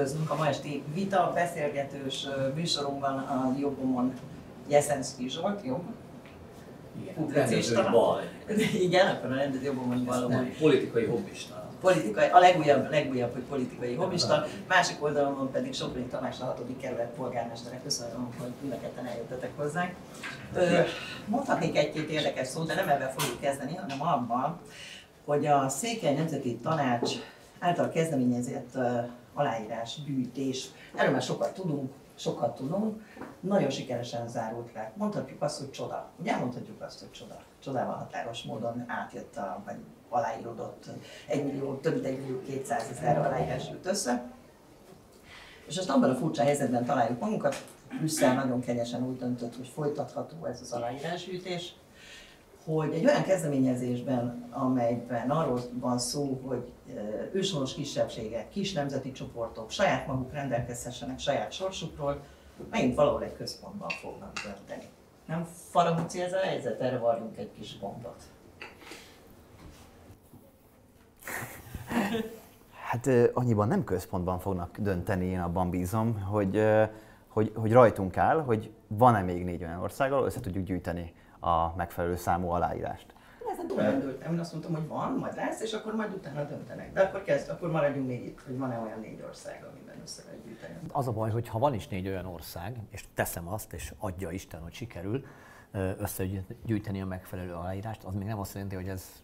[0.00, 4.12] üdvözlünk a ma esti vita beszélgetős műsorunkban a jobbomon
[4.68, 5.82] Jeszenszki Zsolt, jobb?
[7.14, 7.90] Publicista.
[7.90, 8.22] bal.
[8.86, 10.46] Igen, akkor a rendező jobbomon bal.
[10.58, 11.68] Politikai hobbista.
[11.80, 14.46] Politikai, a legújabb, legújabb, hogy politikai hobbista.
[14.68, 16.62] Másik oldalon pedig Soproni Tamás, a 6.
[16.80, 17.80] kerület polgármestere.
[17.82, 19.94] Köszönöm, hogy mind a ketten eljöttetek hozzánk.
[21.26, 24.60] Mondhatnék egy-két érdekes szót, de nem ebben fogjuk kezdeni, hanem abban,
[25.24, 27.10] hogy a Székely Nemzeti Tanács
[27.58, 28.76] által kezdeményezett
[29.40, 33.02] aláírás gyűjtés, erről már sokat tudunk, sokat tudunk,
[33.40, 34.92] nagyon sikeresen zárult le.
[34.96, 36.10] Mondhatjuk azt, hogy csoda.
[36.20, 37.42] Ugye mondhatjuk azt, hogy csoda.
[37.62, 39.76] Csodával határos módon átjött a, vagy
[40.08, 40.86] aláírodott
[41.28, 44.30] 1 millió, több mint 1 millió 200 ezer aláírás jut össze.
[45.66, 47.64] És azt abban a furcsa helyzetben találjuk magunkat,
[47.98, 51.74] Brüsszel nagyon kegyesen úgy döntött, hogy folytatható ez az aláírásgyűjtés,
[52.74, 56.72] hogy egy olyan kezdeményezésben, amelyben arról van szó, hogy
[57.32, 62.20] őshonos kisebbségek, kis nemzeti csoportok saját maguk rendelkezhessenek saját sorsukról,
[62.70, 64.88] megint valahol egy központban fognak dönteni.
[65.26, 66.80] Nem faramúci ez a helyzet?
[66.80, 68.22] Erre varjunk egy kis gondot.
[72.88, 76.62] Hát annyiban nem központban fognak dönteni, én abban bízom, hogy,
[77.28, 81.76] hogy, hogy rajtunk áll, hogy van-e még négy olyan ország, ahol össze tudjuk gyűjteni a
[81.76, 83.14] megfelelő számú aláírást.
[83.52, 86.44] Ezen túl nem dőltem, én azt mondtam, hogy van, majd lesz, és akkor majd utána
[86.44, 86.92] döntenek.
[86.92, 90.44] De akkor kezd, akkor maradjunk még itt, hogy van-e olyan négy ország, amiben össze lehet
[90.44, 90.74] gyűjteni.
[90.92, 94.30] Az a baj, hogy ha van is négy olyan ország, és teszem azt, és adja
[94.30, 95.24] Isten, hogy sikerül
[95.98, 99.22] összegyűjteni a megfelelő aláírást, az még nem azt jelenti, hogy ez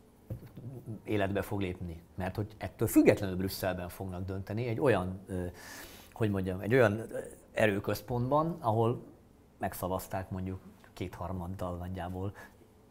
[1.05, 2.03] életbe fog lépni.
[2.15, 5.21] Mert hogy ettől függetlenül Brüsszelben fognak dönteni egy olyan,
[6.13, 7.03] hogy mondjam, egy olyan
[7.53, 9.03] erőközpontban, ahol
[9.59, 10.61] megszavazták mondjuk
[10.97, 12.33] kétharmaddal nagyjából,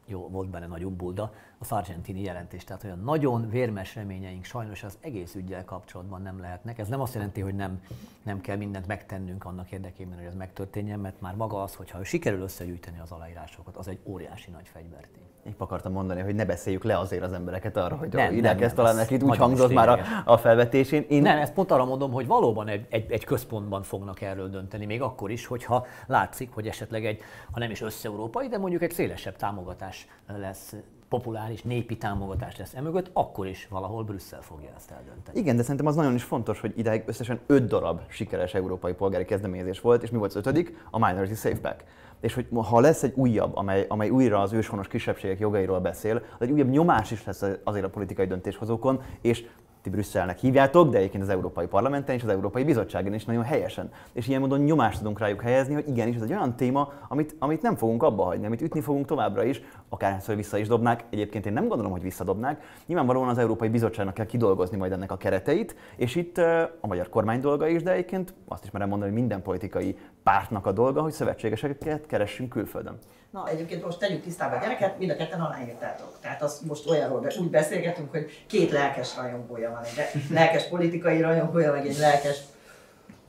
[0.05, 2.63] jó, volt benne nagyobb bulda, a Sargentini jelentés.
[2.63, 6.79] Tehát olyan nagyon vérmes reményeink sajnos az egész ügyel kapcsolatban nem lehetnek.
[6.79, 7.83] Ez nem azt jelenti, hogy nem,
[8.23, 12.41] nem kell mindent megtennünk annak érdekében, hogy ez megtörténjen, mert már maga az, hogyha sikerül
[12.41, 15.34] összegyűjteni az aláírásokat, az egy óriási nagy fegyvertény.
[15.47, 18.75] Épp akartam mondani, hogy ne beszéljük le azért az embereket arra, hogy nem, ide kezd
[18.75, 21.05] talán nekik, úgy hangzott már a, a felvetésén.
[21.09, 21.21] Én...
[21.21, 25.01] Nem, ezt pont arra mondom, hogy valóban egy, egy, egy központban fognak erről dönteni, még
[25.01, 27.19] akkor is, hogyha látszik, hogy esetleg egy,
[27.51, 30.07] ha nem is összeurópai, de mondjuk egy szélesebb támogatás
[30.37, 30.75] lesz
[31.09, 35.39] populáris népi támogatás lesz emögött, akkor is valahol Brüsszel fogja ezt eldönteni.
[35.39, 39.25] Igen, de szerintem az nagyon is fontos, hogy ideig összesen öt darab sikeres európai polgári
[39.25, 40.85] kezdeményezés volt, és mi volt az ötödik?
[40.91, 41.83] A Minority Safeback
[42.25, 46.21] és hogy ha lesz egy újabb, amely, amely újra az őshonos kisebbségek jogairól beszél, az
[46.39, 49.45] egy újabb nyomás is lesz azért a politikai döntéshozókon, és
[49.81, 53.89] ti Brüsszelnek hívjátok, de egyébként az Európai Parlamenten és az Európai Bizottságon is nagyon helyesen.
[54.13, 57.61] És ilyen módon nyomást tudunk rájuk helyezni, hogy igenis ez egy olyan téma, amit, amit
[57.61, 59.61] nem fogunk abba hagyni, amit ütni fogunk továbbra is,
[59.95, 61.03] akárhányszor vissza is dobnák.
[61.09, 62.61] Egyébként én nem gondolom, hogy visszadobnák.
[62.85, 66.37] Nyilvánvalóan az Európai Bizottságnak kell kidolgozni majd ennek a kereteit, és itt
[66.81, 70.65] a magyar kormány dolga is, de egyébként azt is merem mondani, hogy minden politikai pártnak
[70.65, 72.97] a dolga, hogy szövetségeseket keressünk külföldön.
[73.31, 76.17] Na, egyébként most tegyük tisztába a gyereket, mind a ketten aláírtátok.
[76.21, 81.21] Tehát azt most olyanról de úgy beszélgetünk, hogy két lelkes rajongója van, egy lelkes politikai
[81.21, 82.39] rajongója, meg egy lelkes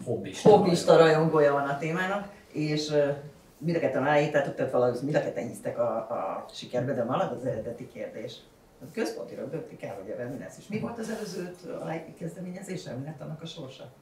[0.04, 2.93] hobbista, hobbista rajongója van a témának, és
[3.59, 7.33] mind a ketten aláírtátok, tehát valahogy mind a ketten hisztek a, a sikerbe, de marad
[7.33, 8.37] az eredeti kérdés.
[8.83, 10.59] A központiról döntik el, hogy ebben mi lesz.
[10.59, 11.55] És mi volt az előző
[12.19, 13.93] kezdeményezésre, mi lett annak a sorsa?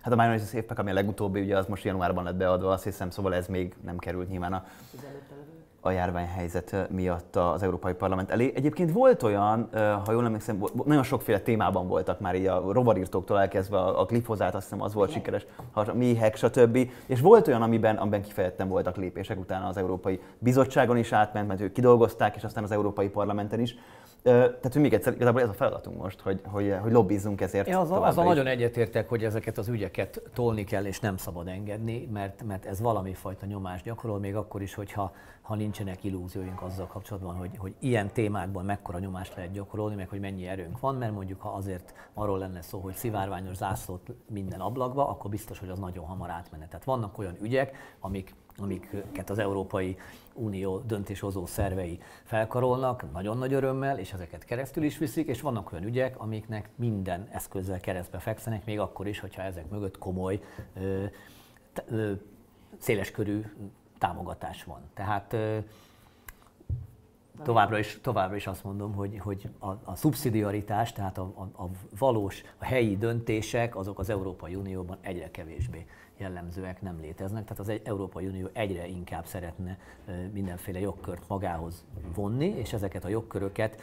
[0.00, 3.10] Hát a Minority Safe ami a legutóbbi, ugye az most januárban lett beadva, azt hiszem,
[3.10, 4.64] szóval ez még nem került nyilván a,
[5.88, 8.52] a járványhelyzet miatt az Európai Parlament elé.
[8.54, 9.68] Egyébként volt olyan,
[10.04, 14.62] ha jól emlékszem, nagyon sokféle témában voltak már így a rovarírtóktól elkezdve a, glifozát, azt
[14.62, 16.90] hiszem az volt sikeres, a méhek, stb.
[17.06, 21.60] És volt olyan, amiben, amiben kifejezetten voltak lépések, utána az Európai Bizottságon is átment, mert
[21.60, 23.76] ők kidolgozták, és aztán az Európai Parlamenten is.
[24.32, 27.68] Tehát, hogy még egyszer, igazából ez a feladatunk most, hogy, hogy, hogy lobbizzunk ezért.
[27.68, 31.48] Én az, az a nagyon egyetértek, hogy ezeket az ügyeket tolni kell, és nem szabad
[31.48, 36.62] engedni, mert, mert ez valami fajta nyomást gyakorol, még akkor is, hogyha ha nincsenek illúzióink
[36.62, 40.94] azzal kapcsolatban, hogy, hogy ilyen témákban mekkora nyomást lehet gyakorolni, meg hogy mennyi erőnk van,
[40.94, 45.68] mert mondjuk ha azért arról lenne szó, hogy szivárványos zászlót minden ablakba, akkor biztos, hogy
[45.68, 46.66] az nagyon hamar átmenne.
[46.66, 49.96] Tehát vannak olyan ügyek, amik amiket az Európai
[50.34, 55.84] Unió döntéshozó szervei felkarolnak, nagyon nagy örömmel, és ezeket keresztül is viszik, és vannak olyan
[55.84, 60.40] ügyek, amiknek minden eszközzel keresztbe fekszenek, még akkor is, hogyha ezek mögött komoly,
[60.74, 61.04] ö,
[61.86, 62.12] ö,
[62.78, 63.44] széleskörű
[63.98, 64.80] támogatás van.
[64.94, 65.58] Tehát ö,
[67.42, 71.70] továbbra is, továbbra is azt mondom, hogy, hogy a, a szubszidiaritás, tehát a, a, a
[71.98, 75.86] valós, a helyi döntések, azok az Európai Unióban egyre kevésbé
[76.18, 77.44] jellemzőek nem léteznek.
[77.44, 79.78] Tehát az Európai Unió egyre inkább szeretne
[80.32, 81.84] mindenféle jogkört magához
[82.14, 83.80] vonni, és ezeket a jogköröket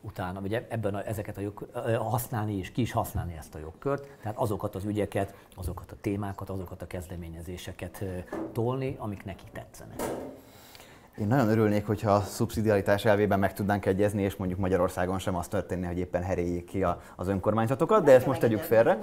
[0.00, 4.08] utána, vagy ebben a, ezeket a jog, használni és ki is használni ezt a jogkört,
[4.22, 8.04] tehát azokat az ügyeket, azokat a témákat, azokat a kezdeményezéseket
[8.52, 10.02] tolni, amik neki tetszenek.
[11.20, 15.48] Én nagyon örülnék, hogyha a szubszidiaritás elvében meg tudnánk egyezni, és mondjuk Magyarországon sem az
[15.48, 16.84] történne, hogy éppen heréljék ki
[17.16, 18.98] az önkormányzatokat, de ezt most tegyük félre.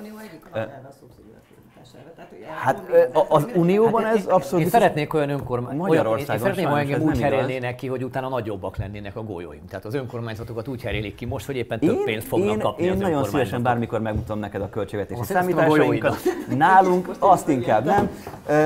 [2.56, 2.82] Hát
[3.28, 4.66] az Unióban hát, ez abszolút...
[4.66, 5.88] Én szeretnék olyan önkormányzat...
[5.88, 9.66] Magyarországon én szeretném, hogy engem úgy herélnének ki, hogy utána nagyobbak lennének a golyóim.
[9.70, 12.92] Tehát az önkormányzatokat úgy herélik ki most, hogy éppen több pénzt fognak én, kapni Én
[12.92, 16.18] az nagyon szívesen bármikor megmutatom neked a költségvetési számításainkat.
[16.58, 18.10] Nálunk azt inkább nem.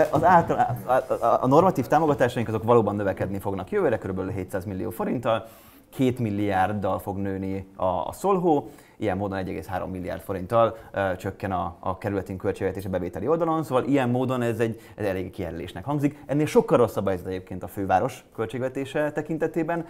[0.10, 4.32] Az által, a, a, a normatív támogatásaink azok valóban növekedni fognak jövőre, kb.
[4.32, 5.46] 700 millió forinttal.
[5.90, 8.70] Két milliárddal fog nőni a, a szolhó,
[9.00, 14.10] ilyen módon 1,3 milliárd forinttal uh, csökken a, a kerületünk költségvetési bevételi oldalon, szóval ilyen
[14.10, 16.24] módon ez egy ez elég kijelölésnek hangzik.
[16.26, 19.86] Ennél sokkal rosszabb ez egyébként a főváros költségvetése tekintetében,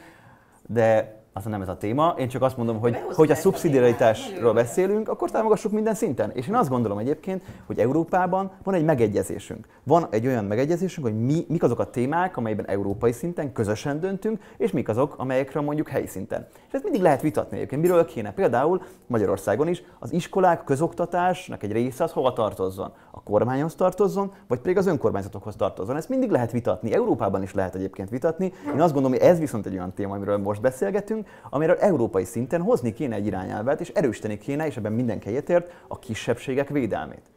[0.68, 2.16] de aztán nem ez a téma.
[2.18, 6.32] Én csak azt mondom, hogy hogy a szubszidiaritásról beszélünk, akkor támogassuk minden szinten.
[6.34, 9.68] És én azt gondolom egyébként, hogy Európában van egy megegyezésünk.
[9.84, 14.42] Van egy olyan megegyezésünk, hogy mi, mik azok a témák, amelyben európai szinten közösen döntünk,
[14.58, 16.48] és mik azok, amelyekről mondjuk helyi szinten.
[16.68, 17.82] És ezt mindig lehet vitatni egyébként.
[17.82, 18.34] Miről kéne?
[18.34, 22.92] Például Magyarországon is az iskolák, közoktatásnak egy része az hova tartozzon?
[23.12, 25.96] A kormányhoz tartozzon, vagy pedig az önkormányzatokhoz tartozzon.
[25.96, 26.94] Ezt mindig lehet vitatni.
[26.94, 28.54] Európában is lehet egyébként vitatni.
[28.74, 32.62] Én azt gondolom, hogy ez viszont egy olyan téma, amiről most beszélgetünk, amiről európai szinten
[32.62, 37.31] hozni kéne egy irányelvet, és erősíteni kéne, és ebben mindenki egyetért, a kisebbségek védelmét.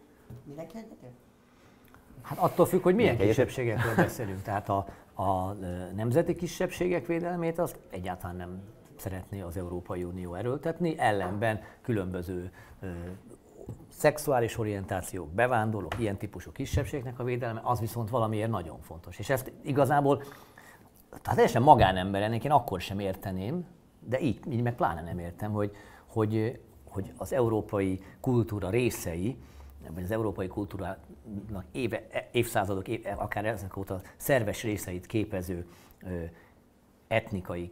[0.44, 1.12] Mindenki egyetért?
[2.23, 4.43] Hát attól függ, hogy milyen kisebbségekről beszélünk.
[4.43, 4.87] Tehát a,
[5.23, 5.53] a
[5.94, 8.62] nemzeti kisebbségek védelmét azt egyáltalán nem
[8.97, 12.87] szeretné az Európai Unió erőltetni, ellenben különböző ö,
[13.89, 19.19] szexuális orientációk, bevándorlók, ilyen típusú kisebbségnek a védelme, az viszont valamiért nagyon fontos.
[19.19, 20.23] És ezt igazából
[21.23, 23.67] tehát teljesen magánember ennek én akkor sem érteném,
[24.09, 25.77] de így, így meg pláne nem értem, hogy,
[26.07, 26.61] hogy,
[26.91, 29.37] hogy az európai kultúra részei,
[29.91, 35.67] vagy az európai kultúrának éve, évszázadok, éve, akár ezek óta szerves részeit képező
[37.09, 37.71] etnikai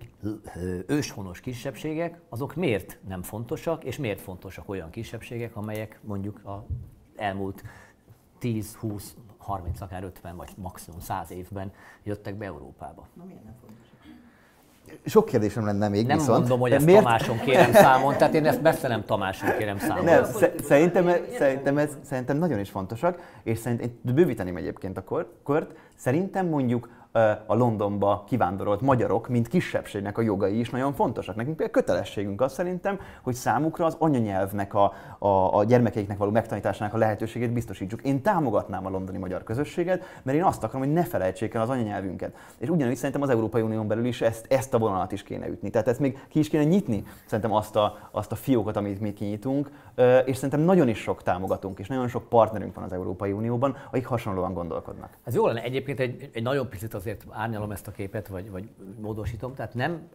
[0.86, 6.66] őshonos kisebbségek, azok miért nem fontosak, és miért fontosak olyan kisebbségek, amelyek mondjuk a
[7.16, 7.62] elmúlt
[8.38, 11.72] 10, 20, 30, akár 50 vagy maximum 100 évben
[12.02, 13.08] jöttek be Európába.
[13.14, 13.79] Na miért nem fontos?
[15.06, 16.38] Sok kérdésem lenne még Nem viszont.
[16.38, 17.02] mondom, hogy ezt miért?
[17.02, 20.04] Tamáson kérem számon, tehát én ezt messze nem Tamáson kérem számon.
[20.04, 20.24] Nem,
[20.62, 25.04] szerintem, szerintem, ez, szerintem nagyon is fontosak, és szerintem bővíteném egyébként a
[25.44, 25.70] kört.
[25.96, 26.88] Szerintem mondjuk
[27.46, 31.36] a Londonba kivándorolt magyarok, mint kisebbségnek a jogai is nagyon fontosak.
[31.36, 36.94] Nekünk például kötelességünk az szerintem, hogy számukra az anyanyelvnek, a, a, a gyermekeiknek való megtanításának
[36.94, 38.02] a lehetőségét biztosítsuk.
[38.02, 41.68] Én támogatnám a londoni magyar közösséget, mert én azt akarom, hogy ne felejtsék el az
[41.68, 42.34] anyanyelvünket.
[42.58, 45.70] És ugyanígy szerintem az Európai Unión belül is ezt, ezt a vonalat is kéne ütni.
[45.70, 49.12] Tehát ezt még ki is kéne nyitni, szerintem azt a, azt a fiókot, amit mi
[49.12, 49.70] kinyitunk,
[50.24, 54.06] és szerintem nagyon is sok támogatunk, és nagyon sok partnerünk van az Európai Unióban, akik
[54.06, 55.18] hasonlóan gondolkodnak.
[55.24, 55.62] Ez jó lenne.
[55.62, 58.68] Egyébként egy, egy nagyon picit azért árnyalom ezt a képet, vagy, vagy
[59.00, 59.54] módosítom.
[59.54, 60.08] Tehát nem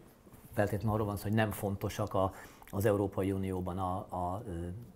[0.52, 2.32] feltétlenül arról van szó, hogy nem fontosak a,
[2.70, 4.42] az Európai Unióban a, a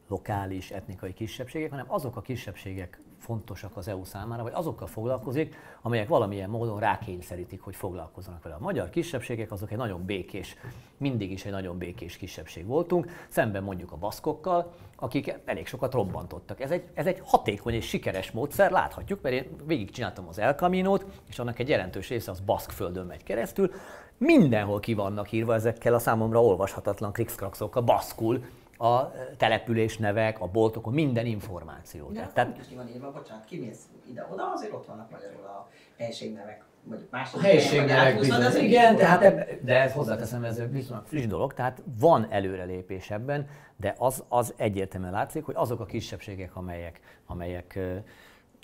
[0.09, 6.09] lokális etnikai kisebbségek, hanem azok a kisebbségek fontosak az EU számára, vagy azokkal foglalkozik, amelyek
[6.09, 8.55] valamilyen módon rákényszerítik, hogy foglalkozzanak vele.
[8.55, 10.57] A magyar kisebbségek azok egy nagyon békés,
[10.97, 16.61] mindig is egy nagyon békés kisebbség voltunk, szemben mondjuk a baszkokkal, akik elég sokat robbantottak.
[16.61, 21.07] Ez egy, ez egy hatékony és sikeres módszer, láthatjuk, mert én végigcsináltam az El Camino-t,
[21.29, 23.71] és annak egy jelentős része az baszkföldön megy keresztül,
[24.17, 28.45] mindenhol ki vannak írva ezekkel a számomra olvashatatlan krikszkrakszokkal, baszkul,
[28.81, 32.11] a település nevek, a boltokon, minden információ.
[32.11, 35.69] De Tehát, is van írva, bocsánat, kimész ide-oda, azért ott vannak magyarul a
[35.99, 38.65] helységnevek vagy más helységnevek bizony.
[38.65, 44.25] Igen, tehát de ez hozzáteszem, ez viszonylag friss dolog, tehát van előrelépés ebben, de az,
[44.29, 47.79] az egyértelműen látszik, hogy azok a kisebbségek, amelyek, amelyek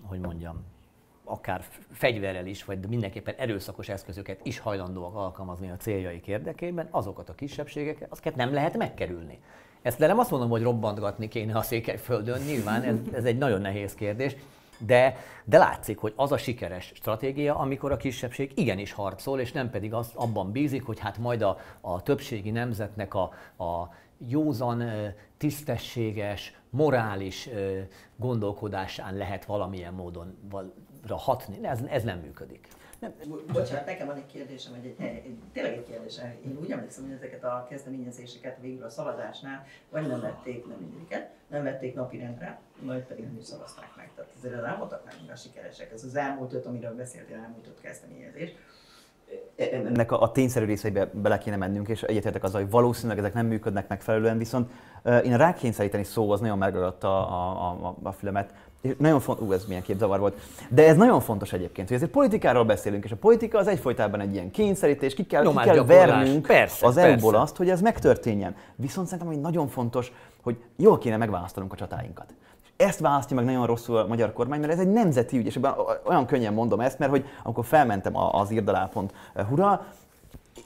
[0.03, 0.65] hogy mondjam,
[1.25, 7.35] akár fegyverrel is, vagy mindenképpen erőszakos eszközöket is hajlandóak alkalmazni a céljaik érdekében, azokat a
[7.35, 9.41] kisebbségeket, azokat nem lehet megkerülni.
[9.87, 13.61] Ezt de nem azt mondom, hogy robbantgatni kéne a Székelyföldön, nyilván ez, ez egy nagyon
[13.61, 14.37] nehéz kérdés,
[14.79, 19.71] de, de látszik, hogy az a sikeres stratégia, amikor a kisebbség igenis harcol, és nem
[19.71, 23.23] pedig az, abban bízik, hogy hát majd a, a többségi nemzetnek a,
[23.65, 24.83] a józan,
[25.37, 27.49] tisztességes, morális
[28.17, 30.37] gondolkodásán lehet valamilyen módon
[31.09, 31.59] hatni.
[31.63, 32.69] Ez, ez nem működik.
[32.99, 33.13] Nem,
[33.53, 36.35] bocsánat, nekem van egy kérdésem, egy, egy, egy, tényleg egy kérdésem.
[36.45, 41.31] Én úgy emlékszem, hogy ezeket a kezdeményezéseket végül a szavazásnál vagy nem vették, nem mindegyiket,
[41.47, 44.11] nem vették napirendre, majd pedig nem is szavazták meg.
[44.15, 45.93] Tehát azért az nem a sikeresek.
[45.93, 48.53] Ez az elmúlt öt, amiről beszéltél, elmúlt öt kezdeményezés.
[49.57, 53.47] Ennek a, a tényszerű részeibe bele kéne mennünk, és egyetértek azzal, hogy valószínűleg ezek nem
[53.47, 54.71] működnek megfelelően, viszont
[55.25, 58.55] én a rákényszeríteni szó az nagyon megragadta a, a, a, a fülemet.
[58.81, 60.37] És nagyon fontos, ú, ez milyen képzavar volt.
[60.69, 64.33] De ez nagyon fontos egyébként, hogy ezért politikáról beszélünk, és a politika az egyfolytában egy
[64.33, 68.57] ilyen kényszerítés, ki kell, ki kell vernünk persze, az EU-ból azt, hogy ez megtörténjen.
[68.75, 72.35] Viszont szerintem, hogy nagyon fontos, hogy jól kéne megválasztanunk a csatáinkat.
[72.77, 75.75] Ezt választja meg nagyon rosszul a magyar kormány, mert ez egy nemzeti ügy, és ebben
[76.05, 79.87] olyan könnyen mondom ezt, mert hogy amikor felmentem az írdalápont.hu-ra,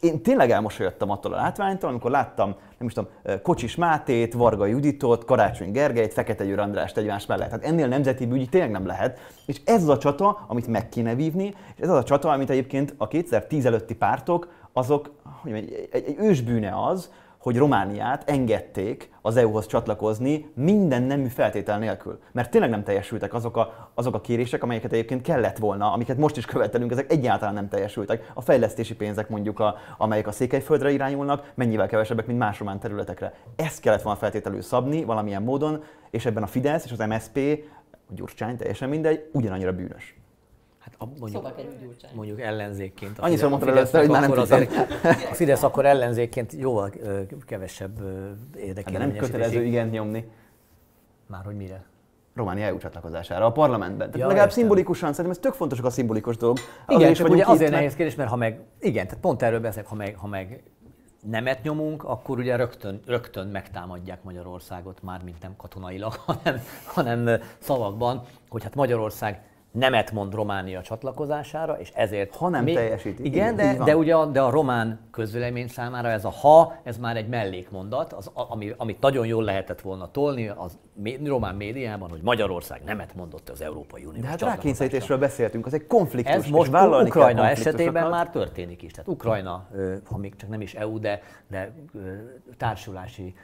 [0.00, 3.10] én tényleg elmosolyodtam attól a látványtól, amikor láttam, nem is tudom,
[3.42, 7.50] Kocsis Mátét, Varga Juditot, Karácsony Gergelyt, Fekete Győr Andrást egymás mellett.
[7.50, 9.18] Hát ennél nemzeti ügy tényleg nem lehet.
[9.46, 12.50] És ez az a csata, amit meg kéne vívni, és ez az a csata, amit
[12.50, 15.10] egyébként a 2010 előtti pártok, azok,
[15.42, 17.10] hogy egy, egy, egy ősbűne az,
[17.40, 22.18] hogy Romániát engedték az EU-hoz csatlakozni minden nemű feltétel nélkül.
[22.32, 26.37] Mert tényleg nem teljesültek azok a, azok a kérések, amelyeket egyébként kellett volna, amiket most
[26.37, 28.30] is követelünk, ezek egyáltalán nem teljesültek.
[28.35, 33.35] A fejlesztési pénzek mondjuk, a, amelyek a Székelyföldre irányulnak, mennyivel kevesebbek, mint más román területekre.
[33.56, 38.12] Ezt kellett volna feltételül szabni valamilyen módon, és ebben a Fidesz és az MSP, a
[38.14, 40.19] Gyurcsány, teljesen mindegy, ugyanannyira bűnös.
[41.02, 41.54] A, mondjuk, szóval
[42.14, 43.19] mondjuk ellenzékként.
[43.19, 44.76] Annyiszor mondta először, hogy már nem azért,
[45.30, 46.92] A Fidesz akkor ellenzékként jóval
[47.47, 47.99] kevesebb
[48.57, 48.92] érdekel.
[48.92, 50.28] Hát de nem kötelező igen nyomni.
[51.26, 51.85] Már hogy mire?
[52.35, 53.99] Románia EU csatlakozására a parlamentben.
[53.99, 54.59] Tehát ja, legalább értem.
[54.59, 56.59] szimbolikusan, szerintem ez tök fontosak a szimbolikus dolog.
[56.88, 59.95] Igen, csak ugye azért nehéz kérdés, mert ha meg, igen, tehát pont erről beszélek, ha
[59.95, 60.62] meg, ha meg
[61.30, 68.23] nemet nyomunk, akkor ugye rögtön, rögtön megtámadják Magyarországot, már mint nem katonailag, hanem, hanem szavakban,
[68.49, 72.36] hogy hát Magyarország nemet mond Románia csatlakozására, és ezért...
[72.36, 73.24] Ha nem mi, teljesíti.
[73.24, 77.16] Igen, de, de ugye a, de a román közvélemény számára ez a ha, ez már
[77.16, 80.78] egy mellékmondat, az, ami, amit nagyon jól lehetett volna tolni az
[81.24, 84.20] román médiában, hogy Magyarország nemet mondott az Európai Unió.
[84.20, 86.34] De hát rákényszerítésről beszéltünk, az egy konfliktus.
[86.34, 86.72] Ez most
[87.04, 88.92] Ukrajna esetében már történik is.
[88.92, 89.68] Tehát Ukrajna,
[90.04, 91.72] ha még csak nem is EU, de, de
[92.56, 93.34] társulási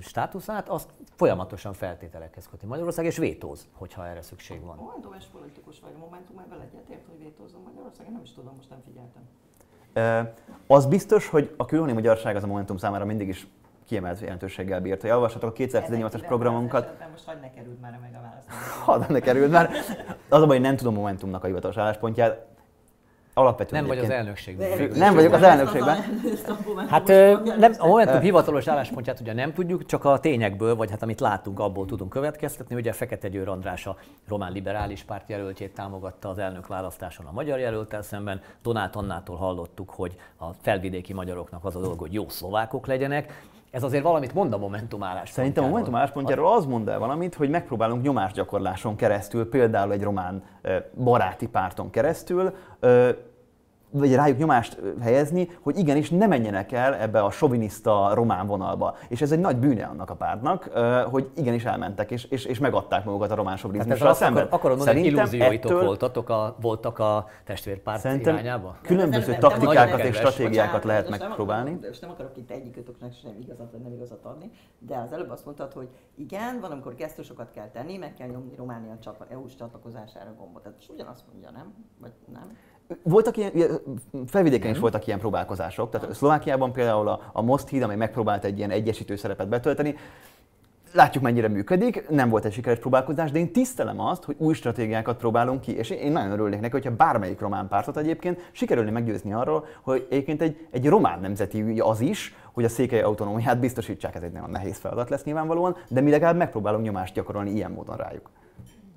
[0.00, 4.76] státuszát, azt folyamatosan feltételekhez köti Magyarország, és vétóz, hogyha erre szükség van.
[4.76, 9.22] Momentumos politikus vagy, Momentum ebben egyetért, hogy vétózom Magyarország, nem is tudom, most nem figyeltem.
[9.92, 10.34] E,
[10.66, 13.46] az biztos, hogy a külhoni magyarság az a Momentum számára mindig is
[13.86, 15.02] kiemelt jelentőséggel bírt.
[15.02, 17.08] Ha olvashatok a 2018-as programunkat...
[17.10, 18.48] Most hagyd ne került már meg a választ.
[18.84, 19.70] Hadd ne került már.
[20.28, 22.46] Az a baj, hogy nem tudom Momentumnak a hivatalos álláspontját
[23.38, 24.90] alapvetően Nem vagy az elnökségben.
[24.94, 25.96] Nem vagyok az elnökségben.
[26.88, 27.06] Hát
[27.58, 31.58] nem, a Momentum hivatalos álláspontját ugye nem tudjuk, csak a tényekből, vagy hát amit látunk,
[31.58, 32.74] abból tudunk következtetni.
[32.74, 33.96] Ugye Fekete Győr András a
[34.28, 38.40] román liberális párt jelöltjét támogatta az elnök választáson a magyar jelöltel szemben.
[38.62, 43.42] Donát Annától hallottuk, hogy a felvidéki magyaroknak az a dolog, hogy jó szlovákok legyenek.
[43.70, 45.34] Ez azért valamit mond a Momentum álláspontjáról.
[45.34, 50.42] Szerintem a Momentum álláspontjáról az mond el valamit, hogy megpróbálunk nyomásgyakorláson keresztül, például egy román
[50.94, 52.54] baráti párton keresztül
[53.90, 58.96] vagy rájuk nyomást helyezni, hogy igenis ne menjenek el ebbe a soviniszta román vonalba.
[59.08, 60.64] És ez egy nagy bűne annak a pártnak,
[61.10, 64.44] hogy igenis elmentek, és, és, és megadták magukat a román sovinizmussal szemben.
[64.44, 65.84] Akar, akarod mondani, hogy illúzióitok ettől...
[65.84, 68.76] voltatok a, voltak a testvérpárt Szerintem irányába?
[68.82, 71.70] különböző nem, taktikákat nem és stratégiákat bocsánat, lehet megpróbálni.
[71.70, 75.30] Nem, és nem akarok itt egyikötöknek sem igazat vagy nem igazat adni, de az előbb
[75.30, 78.98] azt mondtad, hogy igen, van, amikor gesztusokat kell tenni, meg kell nyomni Románia
[79.30, 80.62] EU-s csatlakozására gombot.
[80.62, 81.74] Tehát ugyanazt mondja, nem?
[82.00, 82.56] Vagy nem?
[83.02, 83.52] Voltak ilyen,
[84.26, 88.58] felvidéken is voltak ilyen próbálkozások, tehát Szlovákiában például a, a Most híd, amely megpróbált egy
[88.58, 89.94] ilyen egyesítő szerepet betölteni,
[90.92, 95.16] Látjuk, mennyire működik, nem volt egy sikeres próbálkozás, de én tisztelem azt, hogy új stratégiákat
[95.16, 99.66] próbálunk ki, és én nagyon örülnék neki, hogyha bármelyik román pártot egyébként sikerülni meggyőzni arról,
[99.82, 104.22] hogy egyébként egy, egy román nemzeti ügy az is, hogy a székely autonómiát biztosítsák, ez
[104.22, 108.30] egy nagyon nehéz feladat lesz nyilvánvalóan, de mi legalább megpróbálunk nyomást gyakorolni ilyen módon rájuk.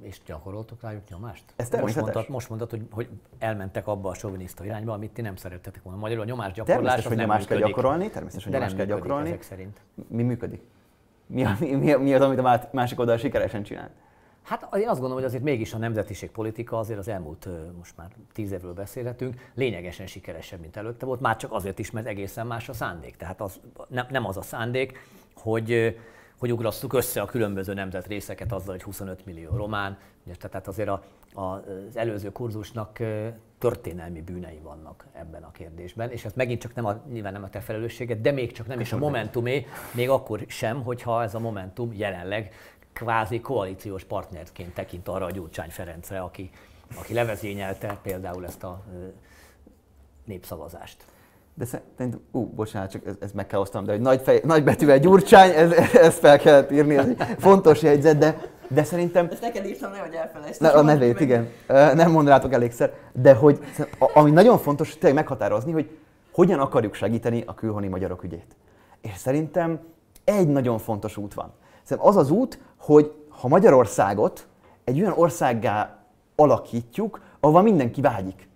[0.02, 1.44] És gyakoroltok rájuk nyomást?
[1.56, 5.36] Ez most mondtad, most mondtad hogy, hogy elmentek abba a soviniszta irányba, amit ti nem
[5.36, 6.00] szerettetek volna.
[6.00, 9.28] Magyarul a nyomás gyakorlás Természetesen, hogy nyomást kell gyakorolni, természetesen, hogy nyomást kell gyakorolni.
[9.28, 9.82] Ezek szerint.
[10.08, 10.62] Mi működik?
[11.26, 13.90] Mi, mi, mi, mi az, amit a másik oldal sikeresen csinál?
[14.44, 18.08] Hát én azt gondolom, hogy azért mégis a nemzetiség politika azért az elmúlt, most már
[18.34, 22.70] tíz évről beszélhetünk, lényegesen sikeresebb, mint előtte volt, már csak azért is, mert egészen más
[22.70, 23.16] a szándék.
[23.16, 24.98] Tehát az, nem, nem az a szándék,
[25.36, 25.98] hogy
[26.40, 29.98] hogy ugrasszuk össze a különböző nemzetrészeket azzal, hogy 25 millió román,
[30.38, 31.04] tehát azért a,
[31.34, 33.00] a, az előző kurzusnak
[33.58, 37.50] történelmi bűnei vannak ebben a kérdésben, és ez megint csak nem a, nyilván nem a
[37.50, 41.40] te felelősséged, de még csak nem is a Momentumé, még akkor sem, hogyha ez a
[41.40, 42.54] Momentum jelenleg
[42.94, 46.50] kvázi koalíciós partnerként tekint arra a Gyurcsány Ferencre, aki,
[46.96, 48.84] aki levezényelte például ezt a
[50.26, 51.06] népszavazást.
[51.60, 54.64] De szerintem, ú, bocsánat, csak ez, ez meg kell osztanom, de hogy nagy, fej, nagy
[54.64, 59.28] betűvel Gyurcsány, ez, ezt fel kellett írni, ez egy fontos jegyzet, de de szerintem...
[59.32, 60.62] Ezt neked írtam, nehogy elfelejtsd.
[60.62, 61.50] Ne, a nevét, igen.
[61.68, 62.94] Nem mond rátok elégszer.
[63.14, 63.60] De hogy,
[64.14, 65.98] ami nagyon fontos, tényleg meghatározni, hogy
[66.34, 68.56] hogyan akarjuk segíteni a külhoni magyarok ügyét.
[69.02, 69.80] És szerintem
[70.24, 71.52] egy nagyon fontos út van.
[71.84, 74.48] Szerintem az az út, hogy ha Magyarországot
[74.84, 75.98] egy olyan országgá
[76.36, 78.49] alakítjuk, ahova mindenki vágyik.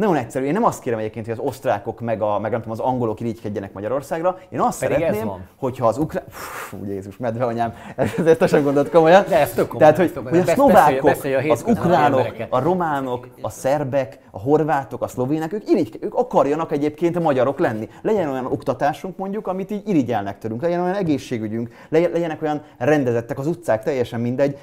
[0.00, 0.44] Nagyon egyszerű.
[0.44, 3.20] Én nem azt kérem egyébként, hogy az osztrákok meg, a, meg nem tudom, az angolok
[3.20, 4.38] irigykedjenek Magyarországra.
[4.48, 6.24] Én azt Pedig szeretném, hogyha az ukrán...
[6.28, 9.24] Fú, Jézus, medveanyám, ezt sem gondolt komolyan.
[9.28, 9.94] De ez tök komolyan.
[9.94, 14.38] Tehát, hogy, hogy a szlovákok, beszélj, beszélj a az ukránok, a románok, a szerbek, a
[14.38, 17.88] horvátok, a szlovének, ők, irigy, ők akarjanak egyébként magyarok lenni.
[18.02, 23.46] Legyen olyan oktatásunk mondjuk, amit így irigyelnek tőlünk, legyen olyan egészségügyünk, legyenek olyan rendezettek az
[23.46, 24.58] utcák, teljesen mindegy.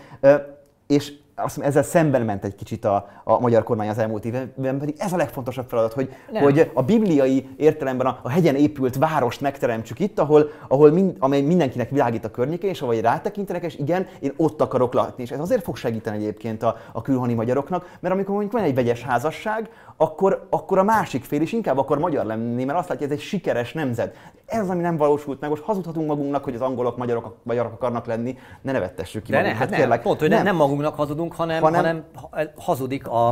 [0.88, 4.79] És azt hiszem, ezzel szemben ment egy kicsit a, a magyar kormány az elmúlt évben,
[4.79, 9.41] pedig ez a legfontosabb feladat, hogy, hogy a bibliai értelemben a, a hegyen épült várost
[9.41, 14.08] megteremtsük itt, ahol, ahol mind, amely mindenkinek világít a környéke, és ahol rátekintenek, és igen,
[14.20, 15.24] én ott akarok lakni.
[15.24, 18.75] És ez azért fog segíteni egyébként a, a külhoni magyaroknak, mert amikor mondjuk van egy
[18.75, 23.06] vegyes házasság, akkor, akkor a másik fél is inkább akar magyar lenni, mert azt látja,
[23.08, 24.16] hogy ez egy sikeres nemzet.
[24.46, 25.50] Ez ami nem valósult meg.
[25.50, 29.60] Most hazudhatunk magunknak, hogy az angolok magyarok, magyarok akarnak lenni, ne nevettessük ki De magunkat,
[29.60, 29.98] ne, hát kérlek.
[29.98, 30.44] Nem, pont, hogy nem.
[30.44, 33.27] nem magunknak hazudunk, hanem, hanem, hanem hazudik a,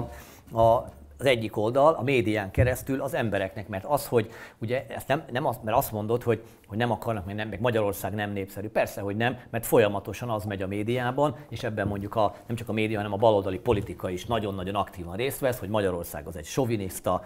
[0.54, 5.24] a az egyik oldal, a médián keresztül az embereknek, mert az, hogy ugye ezt nem,
[5.32, 8.68] nem az, mert azt mondod, hogy hogy nem akarnak, meg, nem, meg Magyarország nem népszerű.
[8.68, 12.70] Persze, hogy nem, mert folyamatosan az megy a médiában, és ebben mondjuk a, nem csak
[12.70, 16.46] a média, hanem a baloldali politika is nagyon-nagyon aktívan részt vesz, hogy Magyarország az egy
[16.46, 17.22] soviniszta,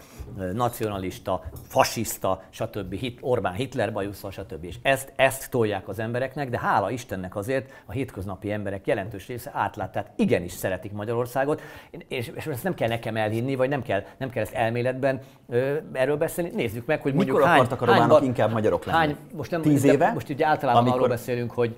[0.52, 2.94] nacionalista, fasiszta, stb.
[2.94, 4.64] Hit, Orbán Hitler bajusza, stb.
[4.64, 9.50] És ezt, ezt tolják az embereknek, de hála Istennek azért a hétköznapi emberek jelentős része
[9.54, 11.62] átlát, tehát igenis szeretik Magyarországot,
[12.08, 15.76] és, és ezt nem kell nekem elhinni, vagy nem kell, nem kell ezt elméletben ö,
[15.92, 16.50] erről beszélni.
[16.54, 18.98] Nézzük meg, hogy mondjuk Mikor hány, akartak a románok hány, inkább magyarok lenni?
[18.98, 20.12] Hány, most nem, tíz éve.
[20.12, 20.98] Most ugye általában amikor...
[20.98, 21.76] arról beszélünk, hogy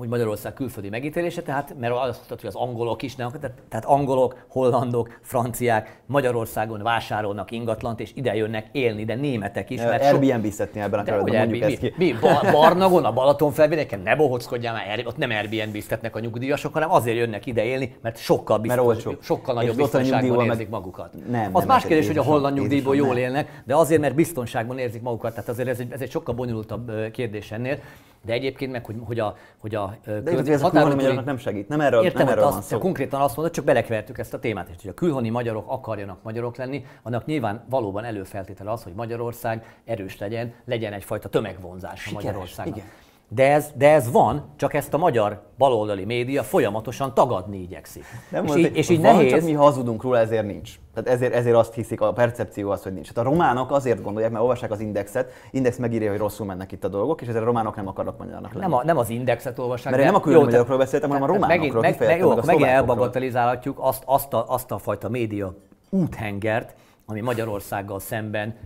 [0.00, 3.84] hogy Magyarország külföldi megítélése, tehát mert azt mondtad, hogy az angolok is, nem, tehát, tehát
[3.84, 9.80] angolok, hollandok, franciák Magyarországon vásárolnak ingatlant, és ide jönnek élni, de németek is.
[9.80, 11.94] Mert Airbnb-szetni ebben a kerületben, mondjuk ezt ki.
[11.96, 12.14] Mi?
[12.52, 17.46] Barnagon, a Balaton felvidéken, ne bohockodjál már, ott nem Airbnb-ztetnek a nyugdíjasok, hanem azért jönnek
[17.46, 20.68] ide élni, mert sokkal, biztos, mert sokkal nagyobb biztonságban érzik meg...
[20.68, 21.12] magukat.
[21.30, 24.78] Nem, az nem más kérdés, hogy a holland nyugdíjból jól élnek, de azért, mert biztonságban
[24.78, 27.78] érzik magukat, tehát azért ez egy, ez egy sokkal bonyolultabb kérdés ennél.
[28.24, 31.80] De egyébként meg, hogy, hogy a, hogy a de ez külhoni magyaroknak nem segít, nem
[31.80, 32.78] erről, értem, nem erről azt, van szó.
[32.78, 36.56] Konkrétan azt mondod, csak belekevertük ezt a témát, és hogy a külhoni magyarok akarjanak magyarok
[36.56, 42.72] lenni, annak nyilván valóban előfeltétele az, hogy Magyarország erős legyen, legyen egyfajta tömegvonzás a Magyarországon.
[42.74, 42.86] Igen.
[43.32, 48.04] De ez, de ez van, csak ezt a magyar baloldali média folyamatosan tagadni igyekszik.
[48.30, 49.32] Nem és, így, és így van, nehéz...
[49.32, 50.74] csak mi hazudunk róla, ezért nincs.
[50.94, 53.06] Tehát ezért, ezért azt hiszik, a percepció az, hogy nincs.
[53.06, 56.84] Hát a románok azért gondolják, mert olvassák az indexet, index megírja, hogy rosszul mennek itt
[56.84, 58.66] a dolgok, és ezért a románok nem akarnak magyarnak lenni.
[58.66, 59.92] Nem, a, nem az indexet olvassák.
[59.92, 61.80] Mert nem a külön magyarokról beszéltem, hanem a románokról.
[61.80, 65.54] Megint, meg, meg, jó, meg elbagatelizálhatjuk azt, azt, a, azt a fajta média
[65.90, 66.74] úthengert,
[67.10, 68.56] ami Magyarországgal szemben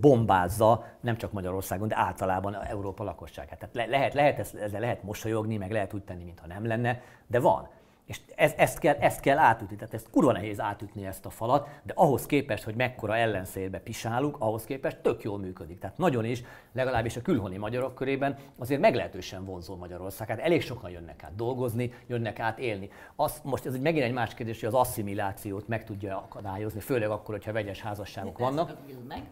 [0.00, 3.58] bombázza nem csak Magyarországon, de általában Európa lakosságát.
[3.58, 7.40] Tehát le, lehet, lehet ezzel lehet mosolyogni, meg lehet úgy tenni, mintha nem lenne, de
[7.40, 7.68] van.
[8.10, 11.68] És ez, ezt, kell, ezt kell átütni, tehát ezt kurva nehéz átütni ezt a falat,
[11.82, 15.78] de ahhoz képest, hogy mekkora ellenszélbe pisálunk, ahhoz képest tök jól működik.
[15.78, 16.42] Tehát nagyon is,
[16.72, 20.28] legalábbis a külhoni magyarok körében azért meglehetősen vonzó Magyarország.
[20.28, 22.90] Hát elég sokan jönnek át dolgozni, jönnek át élni.
[23.16, 27.10] Az, most ez egy megint egy más kérdés, hogy az asszimilációt meg tudja akadályozni, főleg
[27.10, 28.76] akkor, hogyha vegyes házasságok vannak.
[29.08, 29.22] Meg?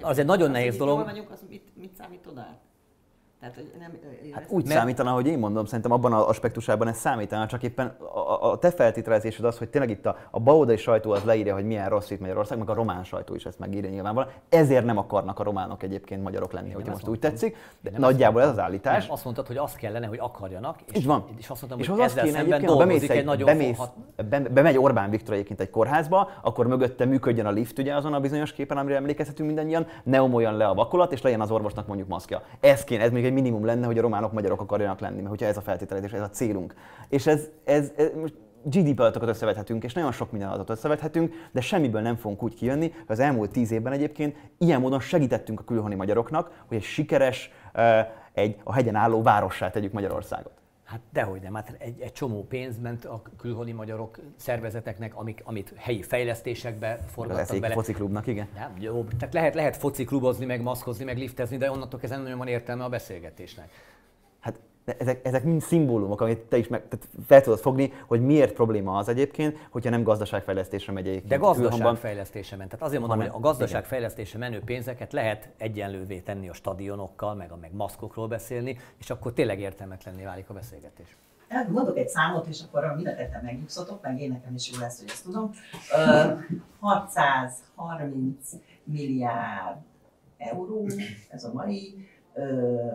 [0.00, 1.04] Az egy nagyon nehéz dolog.
[1.04, 2.46] Vagyunk, az mit, mit számít oda?
[3.46, 3.98] Tehát, hogy nem,
[4.32, 4.78] hát úgy mert...
[4.78, 8.70] számítana, hogy én mondom, szerintem abban az aspektusában ez számítana, csak éppen a, a te
[8.70, 12.20] feltételezésed az, hogy tényleg itt a, a baloldali sajtó az leírja, hogy milyen rossz itt
[12.20, 14.34] Magyarország, meg a román sajtó is ezt megírja nyilvánvalóan.
[14.48, 17.56] Ezért nem akarnak a románok egyébként magyarok lenni, hogy most úgy tetszik.
[17.80, 19.02] De nem nagyjából ez az állítás.
[19.04, 20.78] Nem, azt mondtad, hogy azt kellene, hogy akarjanak.
[20.84, 21.24] És, Így van.
[21.36, 23.78] És azt mondtam, és hogy ezzel kéne, szemben dolgozik bemész egy, egy nagyon bemész,
[24.28, 28.20] be, bemegy Orbán Viktor egyébként egy kórházba, akkor mögötte működjön a lift ugye azon a
[28.20, 32.08] bizonyos képen, amire emlékezhetünk mindannyian, ne omoljon le a vakolat, és legyen az orvosnak mondjuk
[32.08, 32.42] maszkja.
[32.60, 35.46] Ez kéne, ez még egy minimum lenne, hogy a románok magyarok akarjanak lenni, mert hogyha
[35.46, 36.74] ez a feltételezés, ez a célunk.
[37.08, 41.60] És ez, ez, ez most GDP adatokat összevethetünk, és nagyon sok minden adatot összevethetünk, de
[41.60, 45.64] semmiből nem fogunk úgy kijönni, hogy az elmúlt tíz évben egyébként ilyen módon segítettünk a
[45.64, 47.50] külhoni magyaroknak, hogy egy sikeres,
[48.32, 50.52] egy a hegyen álló várossá tegyük Magyarországot.
[50.86, 55.72] Hát dehogy nem, hát egy, egy csomó pénz ment a külhoni magyarok szervezeteknek, amik, amit
[55.76, 57.74] helyi fejlesztésekbe forgattak bele.
[57.74, 58.48] fociklubnak, igen.
[58.54, 62.48] Nem, jó, tehát lehet, lehet fociklubozni, meg maszkozni, meg liftezni, de onnantól kezdve nagyon van
[62.48, 63.70] értelme a beszélgetésnek
[64.98, 68.96] ezek, ezek mind szimbólumok, amit te is meg, tehát fel tudod fogni, hogy miért probléma
[68.96, 71.30] az egyébként, hogyha nem gazdaságfejlesztésre megy egyébként.
[71.30, 72.70] De gazdaságfejlesztésre ment.
[72.70, 77.56] Tehát azért mondom, hogy a gazdaságfejlesztésre menő pénzeket lehet egyenlővé tenni a stadionokkal, meg a
[77.56, 81.16] meg maszkokról beszélni, és akkor tényleg értelmetlenné válik a beszélgetés.
[81.68, 84.98] Mondok egy számot, és akkor mind a ketten megnyugszatok, meg én nekem is jó lesz,
[84.98, 85.50] hogy ezt tudom.
[86.80, 88.52] 630
[88.84, 89.78] milliárd
[90.38, 90.88] euró,
[91.28, 92.08] ez a mai,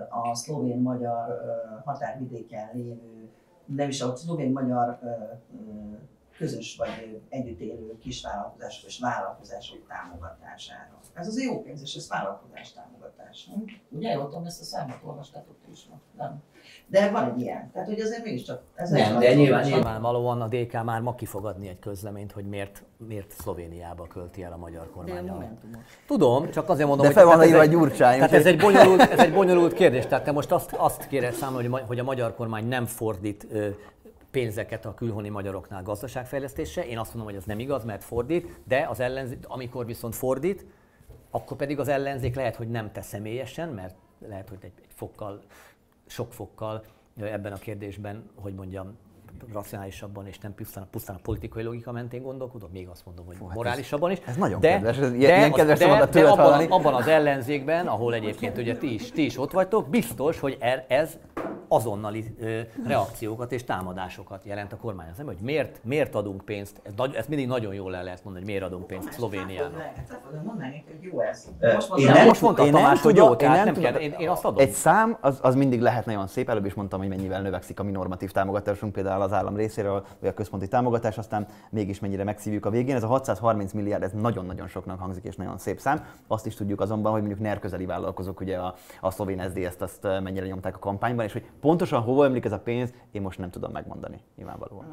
[0.09, 1.41] a szlovén-magyar
[1.85, 3.29] határvidéken lévő,
[3.65, 4.99] nem is a szlovén-magyar
[6.37, 10.99] közös vagy együtt élő kisvállalkozások és vállalkozások támogatására.
[11.13, 13.51] Ez az jó pénz, és ez vállalkozás támogatása.
[13.89, 16.41] Ugye, ott ezt a számot olvastátok is, nem?
[16.87, 17.71] De van egy ilyen.
[17.73, 18.61] Tehát, hogy azért mégiscsak...
[18.75, 23.31] Ez nem, de nyilván, nyilvánvalóan a DK már ma kifogadni egy közleményt, hogy miért, miért
[23.31, 25.57] Szlovéniába költi el a magyar kormány.
[26.07, 28.15] Tudom, csak azért mondom, de fel van írva egy gyurcsány.
[28.15, 30.05] Tehát ez egy, bonyolult, ez egy bonyolult kérdés.
[30.05, 33.47] Tehát te most azt, azt kéred számolni, hogy, hogy a magyar kormány nem fordít
[34.31, 36.85] pénzeket a külhoni magyaroknál gazdaságfejlesztésre.
[36.85, 40.65] Én azt mondom, hogy ez nem igaz, mert fordít, de az ellenzék, amikor viszont fordít,
[41.31, 43.95] akkor pedig az ellenzék lehet, hogy nem te személyesen, mert
[44.27, 45.41] lehet, hogy egy, egy fokkal,
[46.11, 48.97] sok fokkal ebben a kérdésben, hogy mondjam,
[49.53, 53.45] racionálisabban és nem pusztán, pusztán a politikai logika mentén gondolkodom, még azt mondom, hogy Fú,
[53.45, 54.17] hát morálisabban is.
[54.25, 58.13] Ez nagyon de, kedves, ez ilyen kedves de, de, de abban, abban az ellenzékben, ahol
[58.13, 61.17] egyébként ugye ti is, ti is ott vagytok, biztos, hogy er, ez
[61.67, 65.07] azonnali ö, reakciókat és támadásokat jelent a kormány.
[65.11, 68.45] Az nem, hogy miért, miért adunk pénzt, ez, ez mindig nagyon jól el lehet mondani,
[68.45, 69.83] hogy miért adunk pénzt Szlovéniának.
[72.25, 74.59] Most mondtam én Tamás, hogy jó, tehát nem, kell, én, én azt adom.
[74.59, 77.83] Egy szám, az, az mindig lehet nagyon szép, előbb is mondtam, hogy mennyivel növekszik a
[77.83, 82.65] mi normatív támogatásunk, például az állam részéről, vagy a központi támogatás, aztán mégis mennyire megszívjuk
[82.65, 82.95] a végén.
[82.95, 86.05] Ez a 630 milliárd, ez nagyon-nagyon soknak hangzik, és nagyon szép szám.
[86.27, 90.03] Azt is tudjuk azonban, hogy mondjuk NER közeli vállalkozók, ugye a, a szlovén SZDSZ-t azt
[90.03, 93.49] mennyire nyomták a kampányban, és hogy Pontosan hova emlik ez a pénz, én most nem
[93.49, 94.85] tudom megmondani, nyilvánvalóan.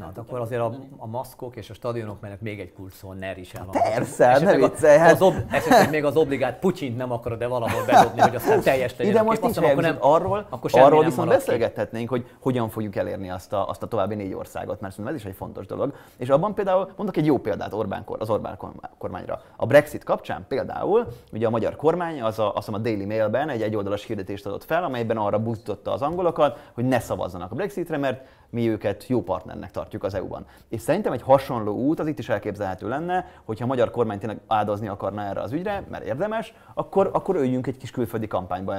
[0.00, 3.12] Na, hát akkor azért a, a maszkok és a stadionok mellett még egy kulcs szó,
[3.12, 3.82] NER is el van.
[3.82, 4.98] Persze, ne viccelj.
[4.98, 5.12] Hát.
[5.12, 8.96] Az ob, esetleg még az obligát Putyint nem akarod de valahol bedobni, hogy aztán teljes
[8.96, 13.30] legyen Ide most nincs akkor nem, arról, akkor arról viszont beszélgethetnénk, hogy hogyan fogjuk elérni
[13.30, 15.94] azt a, azt a további négy országot, mert szerintem ez is egy fontos dolog.
[16.16, 18.58] És abban például mondok egy jó példát Orbán, az Orbán
[18.98, 19.42] kormányra.
[19.56, 23.62] A Brexit kapcsán például, ugye a magyar kormány az a, azt a Daily Mailben egy
[23.62, 28.24] egyoldalas hirdetést adott fel, amelyben arra buzdította az angolokat, hogy ne szavazzanak a Brexitre, mert
[28.50, 30.46] mi őket jó partnernek tartjuk az EU-ban.
[30.68, 34.40] És szerintem egy hasonló út az itt is elképzelhető lenne, hogyha a magyar kormány tényleg
[34.46, 38.74] áldozni akarna erre az ügyre, mert érdemes, akkor, akkor öljünk egy kis külföldi kampányba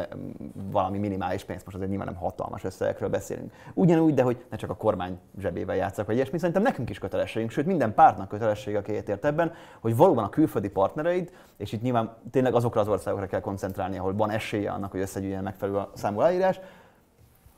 [0.71, 3.53] valami minimális pénzt, most azért nyilván nem hatalmas összegekről beszélünk.
[3.73, 7.51] Ugyanúgy, de hogy ne csak a kormány zsebével játszak, vagy ilyesmi, szerintem nekünk is kötelességünk,
[7.51, 12.15] sőt minden pártnak kötelessége, aki ért ebben, hogy valóban a külföldi partnereid, és itt nyilván
[12.31, 16.19] tényleg azokra az országokra kell koncentrálni, ahol van esélye annak, hogy összegyűjjön megfelelő a számú
[16.19, 16.60] aláírás,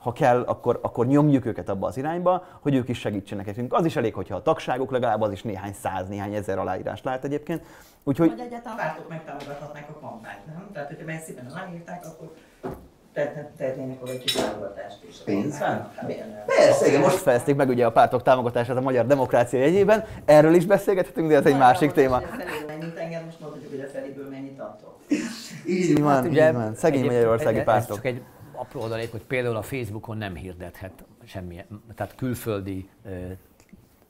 [0.03, 3.73] ha kell, akkor, akkor nyomjuk őket abba az irányba, hogy ők is segítsenek nekünk.
[3.73, 7.23] Az is elég, hogyha a tagságuk legalább az is néhány száz, néhány ezer aláírás lehet
[7.23, 7.61] egyébként.
[8.03, 8.29] Úgyhogy...
[8.29, 10.69] Vagy egyáltalán pártok megtámogathatnák a kampányt, nem?
[10.73, 12.33] Tehát, hogyha messziben aláírták, akkor
[13.57, 15.17] tehetnének oda egy kis támogatást is.
[15.25, 15.91] Pénzben?
[15.95, 16.13] Hát,
[16.45, 20.03] Persze, igen, most fejezték meg ugye a pártok támogatását a magyar demokrácia jegyében.
[20.25, 22.21] Erről is beszélgethetünk, de ez egy másik téma.
[22.67, 24.95] Mennyit engem, most mondhatjuk, hogy a feléből mennyit attól.
[25.67, 26.75] Így van, hát így van.
[26.75, 27.95] Szegény magyarországi pártok.
[27.95, 28.21] Csak egy
[28.53, 32.89] apró adalék, hogy például a Facebookon nem hirdethet semmilyen, tehát külföldi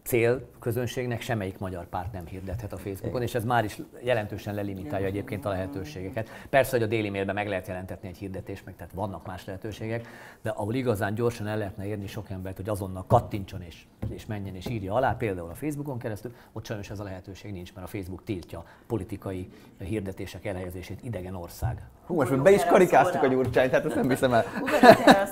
[0.03, 5.05] cél közönségnek semmelyik magyar párt nem hirdethet a Facebookon, és ez már is jelentősen lelimitálja
[5.05, 6.29] egyébként a lehetőségeket.
[6.49, 10.07] Persze, hogy a déli mailben meg lehet jelentetni egy hirdetést, meg tehát vannak más lehetőségek,
[10.41, 14.55] de ahol igazán gyorsan el lehetne érni sok embert, hogy azonnal kattintson és, és menjen
[14.55, 17.89] és írja alá, például a Facebookon keresztül, ott sajnos ez a lehetőség nincs, mert a
[17.89, 21.81] Facebook tiltja politikai hirdetések elhelyezését idegen ország.
[22.05, 24.43] Hú, most be is karikáztuk a gyurcsányt, tehát ezt nem hiszem el.
[24.59, 24.65] Hú,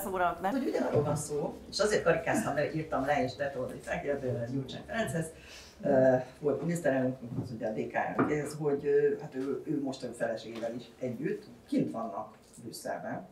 [0.04, 3.32] szóra, mert hogy ugyanarról van szó, és azért karikáztam, mert írtam le, és
[3.80, 5.26] felkérdező Gyurcsány Ferenchez,
[6.38, 7.94] volt miniszterelnök, az ugye a DK
[8.30, 8.88] ez, hogy
[9.20, 13.26] hát ő, ő most a feleségével is együtt kint vannak Brüsszelben,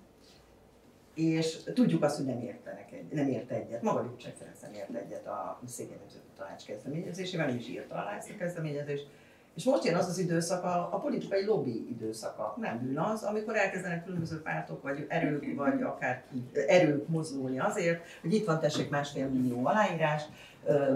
[1.14, 4.95] és tudjuk azt, hogy nem értenek egy, nem ért egyet, maga Gyurcsány Ferenc nem ért
[4.95, 9.07] egyet a Székely Nemzeti Tanács kezdeményezésével, ő is írta alá ezt a kezdeményezést,
[9.55, 12.57] és most jön az az időszak, a, a politikai lobby időszaka.
[12.61, 16.25] Nem bűn az, amikor elkezdenek különböző pártok, vagy erők, vagy akár
[16.66, 20.23] erők mozdulni azért, hogy itt van tessék másfél millió aláírás,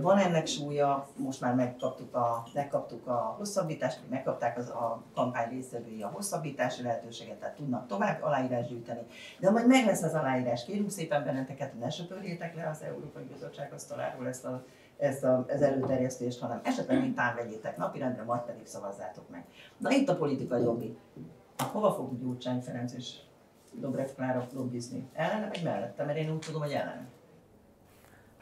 [0.00, 6.02] van ennek súlya, most már megkaptuk a, megkaptuk a hosszabbítást, megkapták az, a kampány résztvevői
[6.02, 9.06] a hosszabbítási lehetőséget, tehát tudnak tovább aláírás gyűjteni.
[9.38, 13.72] De majd meg lesz az aláírás, kérünk szépen benneteket, ne söpörjétek le az Európai Bizottság
[13.72, 14.64] asztaláról ezt a
[14.98, 19.44] ezt a, az előterjesztést, hanem esetleg mintán vegyétek napirendre, majd pedig szavazzátok meg.
[19.78, 20.96] Na itt a politikai lobby.
[21.72, 23.16] Hova fog Gyurcsány Ferenc és
[23.72, 25.08] Dobrev Klára lobbizni?
[25.12, 26.04] Ellene vagy mellette?
[26.04, 27.06] Mert én úgy tudom, hogy ellene.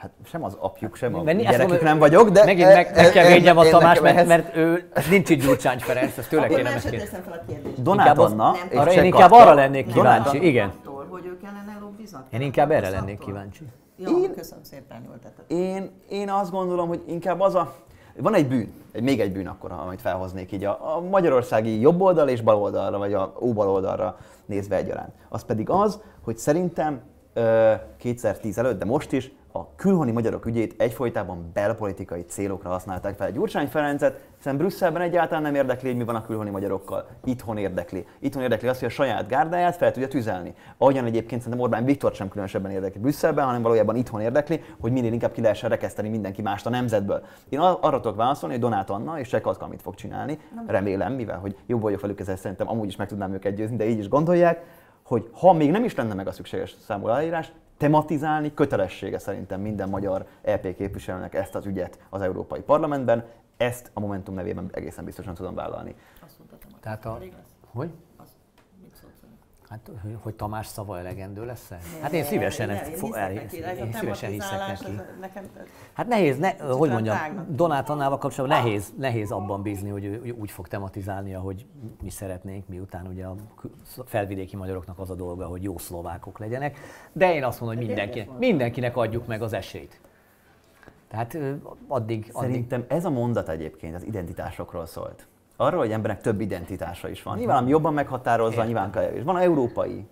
[0.02, 2.44] Hát sem az apjuk, sem a Menni, gyerekük mondom, nem vagyok, de...
[2.44, 6.28] Megint meg, meg kell védjem a Tamás, mert, mert ő nincs itt Gyurcsány Ferenc, ezt
[6.28, 7.82] tőle kéne a kérdést.
[7.82, 10.72] Donát Anna és arra, Én inkább arra lennék kíváncsi, igen.
[11.08, 12.26] hogy ők ellene lobbiznak?
[12.30, 13.64] Én inkább erre lennék kíváncsi.
[13.96, 15.18] Jó, én, köszönöm szépen, jól.
[15.46, 17.74] Én, én azt gondolom, hogy inkább az a,
[18.16, 22.00] van egy bűn, egy, még egy bűn akkor, amit felhoznék így a, a magyarországi jobb
[22.00, 25.12] oldal és bal oldalra, vagy a óbal oldalra nézve egyaránt.
[25.28, 27.00] Az pedig az, hogy szerintem
[27.96, 33.30] 2010 előtt, de most is a külhoni magyarok ügyét egyfolytában belpolitikai célokra használták fel.
[33.30, 37.06] Gyurcsány Ferencet, hiszen Brüsszelben egyáltalán nem érdekli, hogy mi van a külhoni magyarokkal.
[37.24, 38.06] Itthon érdekli.
[38.18, 40.54] Itthon érdekli azt, hogy a saját gárdáját fel tudja tüzelni.
[40.78, 45.12] Ahogyan egyébként szerintem Orbán Viktor sem különösebben érdekli Brüsszelben, hanem valójában itthon érdekli, hogy minél
[45.12, 47.22] inkább ki lehessen rekeszteni mindenki mást a nemzetből.
[47.48, 50.38] Én arra tudok válaszolni, hogy Donát Anna és Cseh mit fog csinálni.
[50.66, 53.88] Remélem, mivel hogy jobb vagyok velük, ezzel szerintem amúgy is meg tudnám őket győzni, de
[53.88, 54.64] így is gondolják,
[55.02, 57.52] hogy ha még nem is lenne meg a szükséges számú aláírás,
[57.82, 63.24] tematizálni kötelessége szerintem minden magyar EP képviselőnek ezt az ügyet az Európai Parlamentben.
[63.56, 65.94] Ezt a Momentum nevében egészen biztosan tudom vállalni.
[66.24, 67.18] Azt mondta, Tehát a...
[67.72, 67.90] Hogy?
[69.72, 69.90] Hát,
[70.22, 71.78] hogy Tamás szava elegendő lesz -e?
[72.00, 75.00] Hát én szívesen, ne, ezt, én, el, én szívesen hiszek neki.
[75.20, 75.44] Nekem,
[75.92, 77.16] hát nehéz, ne, hogy mondjam,
[77.48, 81.66] Donát Annával kapcsolatban nehéz, nehéz abban bízni, hogy ő úgy fog tematizálni, ahogy
[82.02, 83.34] mi szeretnénk, miután ugye a
[84.04, 86.78] felvidéki magyaroknak az a dolga, hogy jó szlovákok legyenek.
[87.12, 90.00] De én azt mondom, hogy mindenki, mindenkinek adjuk meg az esélyt.
[91.08, 92.32] Tehát addig, addig...
[92.32, 95.26] Szerintem ez a mondat egyébként az identitásokról szólt
[95.62, 97.38] arról, hogy embernek több identitása is van.
[97.38, 98.66] Nyilván, ami jobban meghatározza, Értem.
[98.66, 99.22] nyilván kevés.
[99.22, 100.06] Van európai,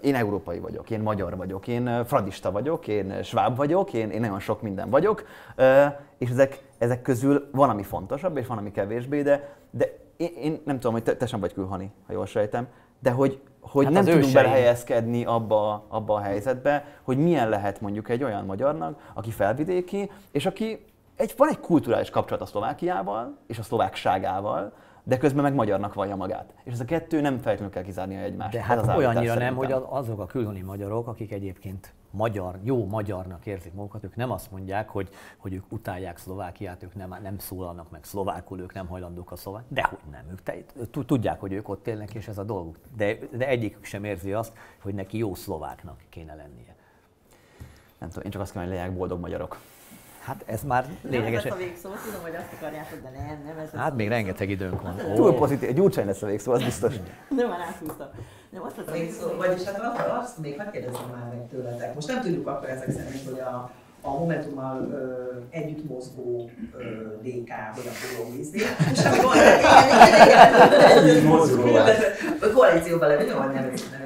[0.00, 4.40] én európai vagyok, én magyar vagyok, én fradista vagyok, én sváb vagyok, én, én nagyon
[4.40, 5.24] sok minden vagyok,
[6.18, 10.60] és ezek, ezek közül van, ami fontosabb, és van, ami kevésbé, de, de én, én
[10.64, 12.66] nem tudom, hogy te, te sem vagy külhani, ha jól sejtem,
[12.98, 18.08] de hogy, hogy hát nem tudunk belehelyezkedni abba, abba a helyzetbe, hogy milyen lehet mondjuk
[18.08, 20.84] egy olyan magyarnak, aki felvidéki, és aki
[21.22, 24.72] egy, van egy kulturális kapcsolat a Szlovákiával és a szlovákságával,
[25.04, 26.54] de közben meg magyarnak vallja magát.
[26.64, 28.52] És ez a kettő nem feltétlenül kell kizárni egymást.
[28.52, 33.46] De hát az olyannyira nem, hogy azok a külhoni magyarok, akik egyébként magyar, jó magyarnak
[33.46, 37.90] érzik magukat, ők nem azt mondják, hogy, hogy ők utálják Szlovákiát, ők nem, nem szólalnak
[37.90, 40.54] meg szlovákul, ők nem hajlandók a szlovák, de hogy nem, ők te,
[41.06, 42.76] tudják, hogy ők ott élnek, és ez a dolguk.
[42.96, 46.74] De, de egyikük sem érzi azt, hogy neki jó szlováknak kéne lennie.
[47.98, 49.58] Nem tudom, én csak azt kell, hogy legyenek boldog magyarok.
[50.24, 51.42] Hát ez már lényeges.
[51.42, 54.50] Nem ez a végszó, tudom, hogy azt akarjátok, de nem, nem ez Hát még rengeteg
[54.50, 54.94] időnk van.
[55.08, 55.14] Oh.
[55.14, 56.94] Túl pozitív, Gyurcsány lesz a végszó, az biztos.
[57.38, 58.06] nem, már áthúztam.
[58.50, 61.94] Nem, azt a végszó, vagyis hát azt, azt még megkérdezem már meg tőletek.
[61.94, 63.70] Most nem tudjuk akkor ezek szerint, hogy a,
[64.02, 66.82] a Momentummal ö, együtt mozgó ö,
[67.22, 68.58] DK, vagy a Pólóvízni.
[68.92, 69.36] És akkor
[70.80, 71.74] együtt mozgó.
[72.40, 74.01] A koalícióban levő, vagy nem, nem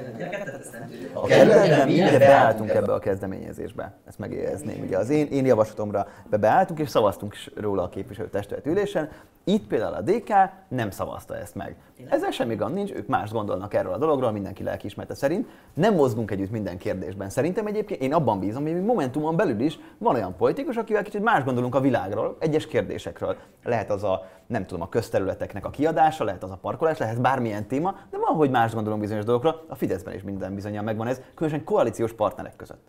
[1.68, 3.92] nem mi, de beálltunk ebbe a kezdeményezésbe.
[4.06, 4.82] Ezt megérzném.
[4.82, 9.08] Ugye az én, én javaslatomra be beálltunk, és szavaztunk is róla a képviselőtestület ülésen.
[9.44, 10.32] Itt például a DK
[10.68, 11.76] nem szavazta ezt meg.
[12.08, 15.48] Ezzel semmi gond nincs, ők más gondolnak erről a dologról, mindenki lelkiismerte szerint.
[15.74, 17.30] Nem mozgunk együtt minden kérdésben.
[17.30, 21.44] Szerintem egyébként én abban bízom, hogy Momentumon belül is van olyan politikus, akivel kicsit más
[21.44, 23.36] gondolunk a világról, egyes kérdésekről.
[23.64, 27.66] Lehet az a, nem tudom, a közterületeknek a kiadása, lehet az a parkolás, lehet bármilyen
[27.66, 29.64] téma, de van, hogy más gondolunk bizonyos dolgokról.
[29.68, 32.86] A Fideszben is minden bizonyal megvan ez, különösen koalíciós partnerek között.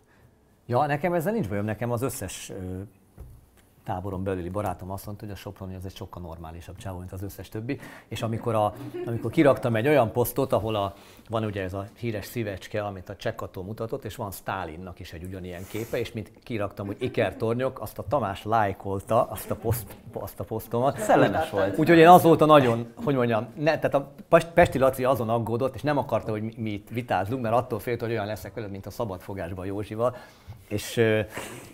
[0.66, 2.52] Ja, nekem ezzel nincs bajom, nekem az összes
[3.88, 7.22] táboron belüli barátom azt mondta, hogy a Soproni az egy sokkal normálisabb csávó, mint az
[7.22, 7.80] összes többi.
[8.08, 8.74] És amikor, a,
[9.06, 10.94] amikor kiraktam egy olyan posztot, ahol a,
[11.28, 15.24] van ugye ez a híres szívecske, amit a Csekkató mutatott, és van Stálinnak is egy
[15.24, 20.40] ugyanilyen képe, és mint kiraktam, hogy ikertornyok, azt a Tamás lájkolta, azt a, poszt, azt
[20.40, 20.98] a posztomat.
[20.98, 21.78] Szellemes volt.
[21.78, 24.12] Úgyhogy én azóta nagyon, hogy mondjam, ne, tehát a
[24.54, 28.00] Pesti Laci azon aggódott, és nem akarta, hogy mi, mi itt vitázunk, mert attól félt,
[28.00, 30.16] hogy olyan leszek veled, mint a szabadfogásban Józsival,
[30.68, 30.94] és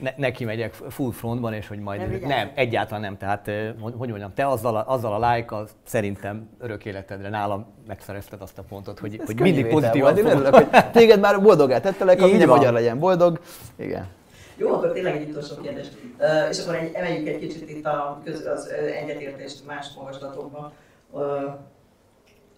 [0.00, 3.16] ne, neki megyek full frontban, és hogy majd nem, nem egyáltalán nem.
[3.16, 8.58] Tehát, hogy mondjam, te azzal a, azzal a lájka szerintem örök életedre nálam megszerezted azt
[8.58, 10.04] a pontot, hogy, hogy mindig pozitív.
[10.04, 13.40] Én örülök, hogy téged már boldogát tettelek, hogy minden magyar legyen boldog.
[13.76, 14.06] Igen.
[14.56, 15.86] Jó, akkor tényleg egy utolsó kérdés.
[16.18, 18.68] Uh, és akkor egy, emeljük egy kicsit itt a, köz, az
[19.02, 20.72] egyetértést más olvasatokban.
[21.10, 21.22] Uh,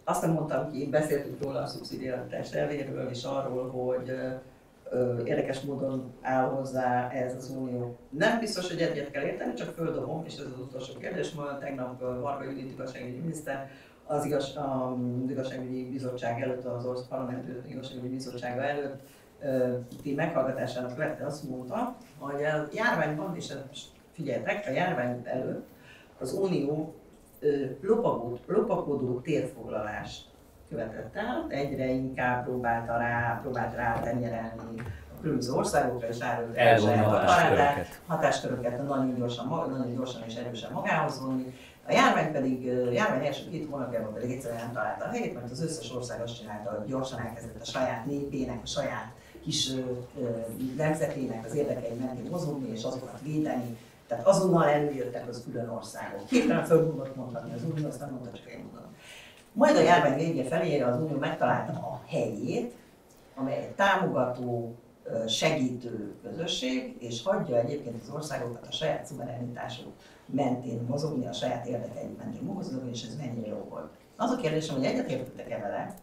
[0.05, 4.33] azt nem mondtam ki, beszéltünk róla a szubszidiaritás elvéről, és arról, hogy uh,
[5.25, 7.97] érdekes módon áll hozzá ez az unió.
[8.11, 11.33] Nem biztos, hogy egyet kell érteni, csak földobom, és ez az utolsó kérdés.
[11.33, 13.71] Ma tegnap Varga Judit igazságügyi miniszter
[14.07, 19.01] az, igaz, az igazságügyi bizottság előtt, az Ország Parlament igazságügyi bizottsága előtt
[20.03, 23.53] ti meghallgatásának vette azt mondta, hogy a járványban, és
[24.13, 25.67] figyeljetek, a járvány előtt
[26.19, 26.95] az Unió
[27.81, 30.25] lopakodó, lopakodó térfoglalást
[30.69, 34.81] követett el, egyre inkább próbálta rá, próbált rá tenyerelni
[35.17, 36.19] a különböző országokra, és
[36.55, 38.01] elvonni a hatásköröket.
[38.07, 41.55] hatásköröket nagyon gyorsan, nagyon gyorsan és erősen magához vonni.
[41.89, 45.51] A járvány pedig, a járvány első két hónapjában pedig egyszerűen nem találta a helyét, mert
[45.51, 49.73] az összes ország azt csinálta, hogy gyorsan elkezdett a saját népének, a saját kis
[50.77, 53.77] nemzetének az érdekei mentén mozogni és azokat védeni.
[54.07, 56.29] Tehát azonnal eljöttek az külön országok.
[56.29, 58.96] Hirtelen fölmondott mondani az Unió, aztán mondta csak én mondom.
[59.57, 62.75] Majd a járvány vége felé az Unió megtalálta a helyét,
[63.35, 64.75] amely egy támogató,
[65.29, 69.93] segítő közösség, és hagyja egyébként az országokat a saját szuverenitásuk
[70.27, 73.89] mentén mozogni, a saját érdekeik mentén mozogni, és ez mennyire jó volt.
[74.17, 75.95] Az a kérdésem, hogy egyetértettek-e vele,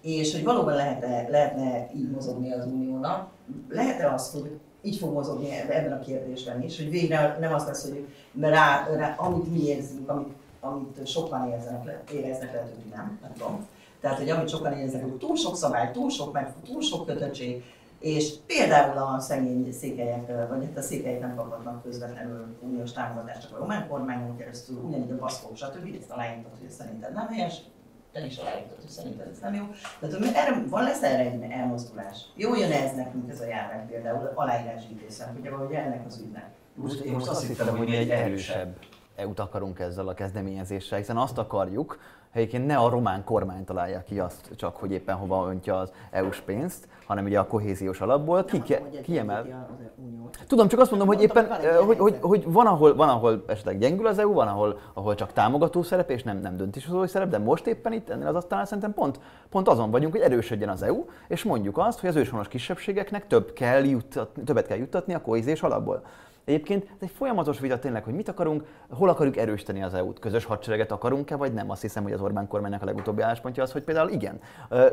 [0.00, 3.30] és hogy valóban lehetne, lehetne így mozogni az uniónak,
[3.68, 7.88] lehet-e az, hogy így fog mozogni ebben a kérdésben is, hogy végre nem az lesz,
[7.88, 8.06] hogy
[8.40, 10.32] rá, rá amit mi érzünk, amit,
[10.64, 13.66] amit sokan éreznek, éreznek lehet, hogy nem, nem tudom.
[14.00, 17.64] Tehát, hogy amit sokan érznek, hogy túl sok szabály, túl sok meg, túl sok kötöttség,
[17.98, 23.56] és például a szegény székelyek, vagy itt a székelyek nem kaphatnak közvetlenül uniós támogatást, csak
[23.56, 25.96] a román kormányon keresztül, ugyanígy a baszkók, stb.
[26.00, 27.60] Ezt aláírtad, hogy szerinted nem helyes,
[28.12, 29.64] te is aláírtad, hogy szerinted ez nem jó.
[30.00, 32.18] Tehát erre, van lesz erre egy elmozdulás.
[32.34, 36.50] Jó jön ez nekünk ez a járvány például, aláírás idészen, ugye valahogy ennek az ügynek.
[36.74, 38.76] Most, én most azt hittem, hogy egy erősebb
[39.16, 41.98] EU-t akarunk ezzel a kezdeményezéssel, hiszen azt akarjuk,
[42.32, 46.40] Egyébként ne a román kormány találja ki azt csak, hogy éppen hova öntje az EU-s
[46.40, 48.62] pénzt, hanem ugye a kohéziós alapból ki,
[49.02, 49.68] kiemel.
[50.46, 51.48] Tudom, csak azt mondom, hogy éppen,
[51.84, 55.32] hogy, hogy, hogy van, ahol, van, ahol esetleg gyengül az EU, van, ahol, ahol csak
[55.32, 58.94] támogató szerep és nem, nem döntéshozói szerep, de most éppen itt ennél az asztalnál szerintem
[58.94, 59.20] pont,
[59.50, 63.52] pont azon vagyunk, hogy erősödjen az EU, és mondjuk azt, hogy az őshonos kisebbségeknek több
[63.52, 66.02] kell juttatni, többet kell juttatni a kohéziós alapból.
[66.44, 70.44] Egyébként ez egy folyamatos vita tényleg, hogy mit akarunk, hol akarjuk erősíteni az EU-t, közös
[70.44, 71.70] hadsereget akarunk-e, vagy nem.
[71.70, 74.40] Azt hiszem, hogy az Orbán kormánynak a legutóbbi álláspontja az, hogy például igen.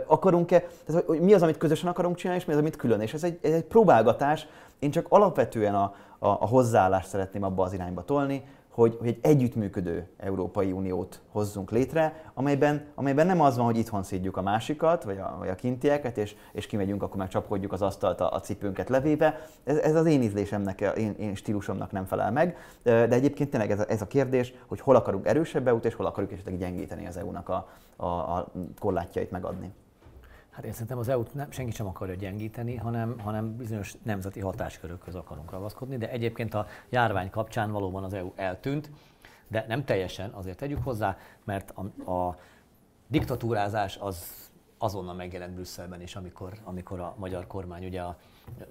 [0.05, 3.01] Akarunk-e, tehát hogy mi az, amit közösen akarunk csinálni, és mi az, amit külön.
[3.01, 4.47] És ez egy, ez egy próbálgatás.
[4.79, 8.43] Én csak alapvetően a, a, a hozzáállást szeretném abba az irányba tolni,
[8.79, 14.03] hogy, hogy egy együttműködő Európai Uniót hozzunk létre, amelyben, amelyben nem az van, hogy itthon
[14.03, 17.81] szídjuk a másikat, vagy a, vagy a kintieket, és, és kimegyünk, akkor meg csapkodjuk az
[17.81, 19.39] asztalt a, a cipőnket levéve.
[19.63, 23.79] Ez, ez az én ízlésemnek, én, én stílusomnak nem felel meg, de egyébként tényleg ez
[23.79, 27.17] a, ez a kérdés, hogy hol akarunk erősebb EU-t, és hol akarjuk esetleg gyengíteni az
[27.17, 29.73] EU-nak a, a, a korlátjait megadni.
[30.59, 35.15] Hát én szerintem az EU-t nem, senki sem akarja gyengíteni, hanem, hanem bizonyos nemzeti hatáskörökhöz
[35.15, 38.89] akarunk ragaszkodni, de egyébként a járvány kapcsán valóban az EU eltűnt,
[39.47, 42.37] de nem teljesen, azért tegyük hozzá, mert a, a
[43.07, 44.48] diktatúrázás az
[44.79, 48.17] azonnal megjelent Brüsszelben is, amikor, amikor a magyar kormány ugye a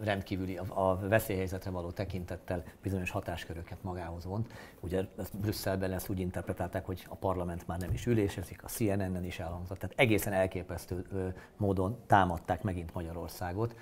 [0.01, 4.53] rendkívüli, a, a veszélyhelyzetre való tekintettel bizonyos hatásköröket magához vont.
[4.81, 9.25] Ugye ezt Brüsszelben ezt úgy interpretálták, hogy a parlament már nem is ülésezik, a CNN-en
[9.25, 13.75] is elhangzott, tehát egészen elképesztő módon támadták megint Magyarországot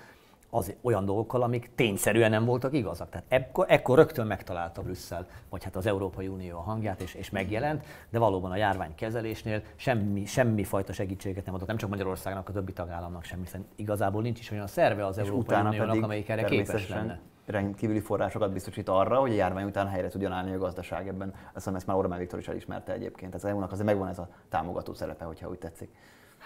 [0.49, 3.09] az olyan dolgokkal, amik tényszerűen nem voltak igazak.
[3.09, 7.29] Tehát ekkor, ekkor rögtön megtalálta Brüsszel, vagy hát az Európai Unió a hangját, és, és
[7.29, 12.49] megjelent, de valóban a járvány kezelésnél semmi, semmi fajta segítséget nem adott, nem csak Magyarországnak,
[12.49, 16.29] a többi tagállamnak sem, hiszen igazából nincs is olyan szerve az és Európai Uniónak, amelyik
[16.29, 20.57] erre képes lenne rendkívüli forrásokat biztosít arra, hogy a járvány után helyre tudjon állni a
[20.57, 21.33] gazdaság ebben.
[21.33, 23.33] Azt hiszem, ezt már Orbán Viktor is elismerte egyébként.
[23.33, 25.89] Az EU-nak azért megvan ez a támogató szerepe, hogyha úgy tetszik.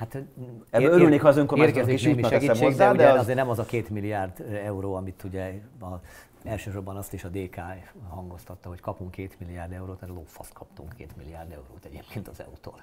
[0.02, 0.16] Hát
[0.70, 3.20] Ebből ér, örülnék, ha az önkormányzatok is jutnak segítség, hozzá, de, ugye az...
[3.20, 5.86] azért nem az a két milliárd euró, amit ugye a,
[6.44, 7.60] elsősorban azt is a DK
[8.10, 12.82] hangoztatta, hogy kapunk két milliárd eurót, tehát lófasz kaptunk két milliárd eurót egyébként az EU-tól.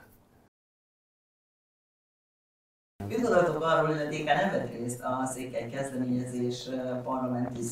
[3.09, 6.69] Mit gondoltok arról, hogy a DK nem vett részt a székely kezdeményezés
[7.05, 7.63] parlamenti,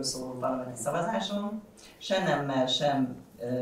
[0.00, 1.62] szóló parlamenti szavazáson?
[1.98, 3.16] Se nemmel, sem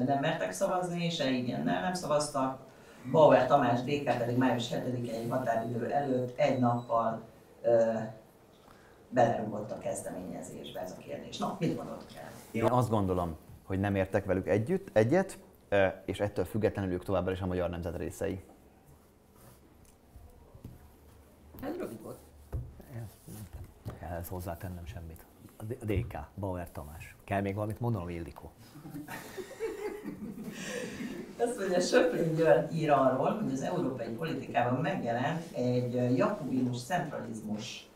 [0.07, 2.67] nem mertek szavazni, se igennel nem szavaztak
[3.11, 7.23] Bauer Tamás DK pedig május 7-i határidő előtt egy nappal
[7.63, 7.93] ö,
[9.09, 11.39] belerúgott a kezdeményezésbe ez a kérdés.
[11.39, 12.31] Na, mit gondoltok el?
[12.51, 15.39] Én azt gondolom, hogy nem értek velük együtt, egyet,
[16.05, 18.45] és ettől függetlenül ők továbbra is a magyar nemzet részei.
[21.63, 22.19] Ez rövid volt.
[24.01, 25.27] Ehhez hozzátennem semmit.
[25.57, 27.17] A DK, Bauer Tamás.
[27.25, 28.51] Kell még valamit mondanom, Ildikó?
[31.39, 37.89] Azt mondja, Söprény György ír arról, hogy az európai politikában megjelent egy jakubinus centralizmus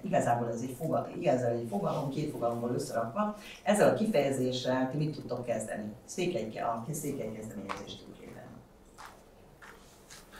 [0.00, 3.36] igazából ez egy, fogal, igazából egy fogalom, két fogalomból összerakva.
[3.62, 5.92] Ezzel a kifejezéssel ti mit tudtok kezdeni?
[6.04, 8.04] Székely, a székely kezdeményezést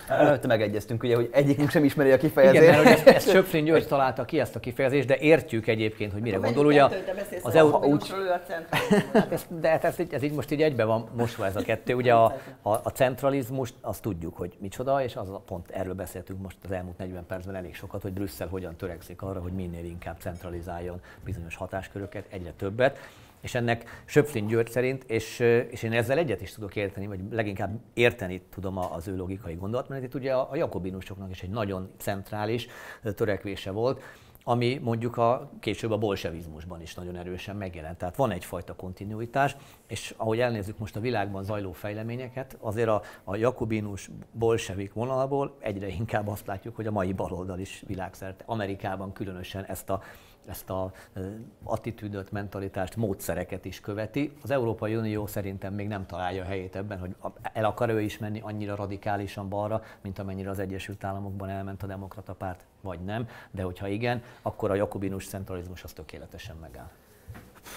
[0.08, 2.62] Előtte megegyeztünk, ugye, hogy egyikünk sem ismeri a kifejezést.
[2.62, 6.22] Igen, mert ezt, ezt Söpflin György találta ki ezt a kifejezést, de értjük egyébként, hogy
[6.22, 6.66] mire gondol.
[6.66, 6.88] Ugye
[7.42, 8.12] az EU úgy...
[9.12, 11.94] Hát de hát ez, ez, így most így egybe van mosva ez a kettő.
[11.94, 12.24] Ugye a,
[12.62, 16.70] a, a centralizmus, azt tudjuk, hogy micsoda, és az a pont erről beszéltünk most az
[16.70, 21.56] elmúlt 40 percben elég sokat, hogy Brüsszel hogyan törekszik arra, hogy minél inkább centralizáljon bizonyos
[21.56, 22.98] hatásköröket, egyre többet
[23.40, 25.38] és ennek Söpflin György szerint, és,
[25.70, 30.14] és én ezzel egyet is tudok érteni, vagy leginkább érteni tudom az ő logikai gondolatmenetét,
[30.14, 32.66] ugye a, jakobinusoknak is egy nagyon centrális
[33.14, 34.02] törekvése volt,
[34.48, 37.98] ami mondjuk a később a bolsevizmusban is nagyon erősen megjelent.
[37.98, 43.36] Tehát van egyfajta kontinuitás, és ahogy elnézzük most a világban zajló fejleményeket, azért a, a
[43.36, 49.64] jakobinus bolsevik vonalból egyre inkább azt látjuk, hogy a mai baloldal is világszerte, Amerikában különösen
[49.64, 50.02] ezt a
[50.48, 50.92] ezt a
[51.62, 54.32] attitűdöt, mentalitást, módszereket is követi.
[54.42, 57.14] Az Európai Unió szerintem még nem találja helyét ebben, hogy
[57.52, 61.86] el akar ő is menni annyira radikálisan balra, mint amennyire az Egyesült Államokban elment a
[61.86, 63.28] demokrata párt, vagy nem.
[63.50, 66.90] De hogyha igen, akkor a jakobinus centralizmus az tökéletesen megáll.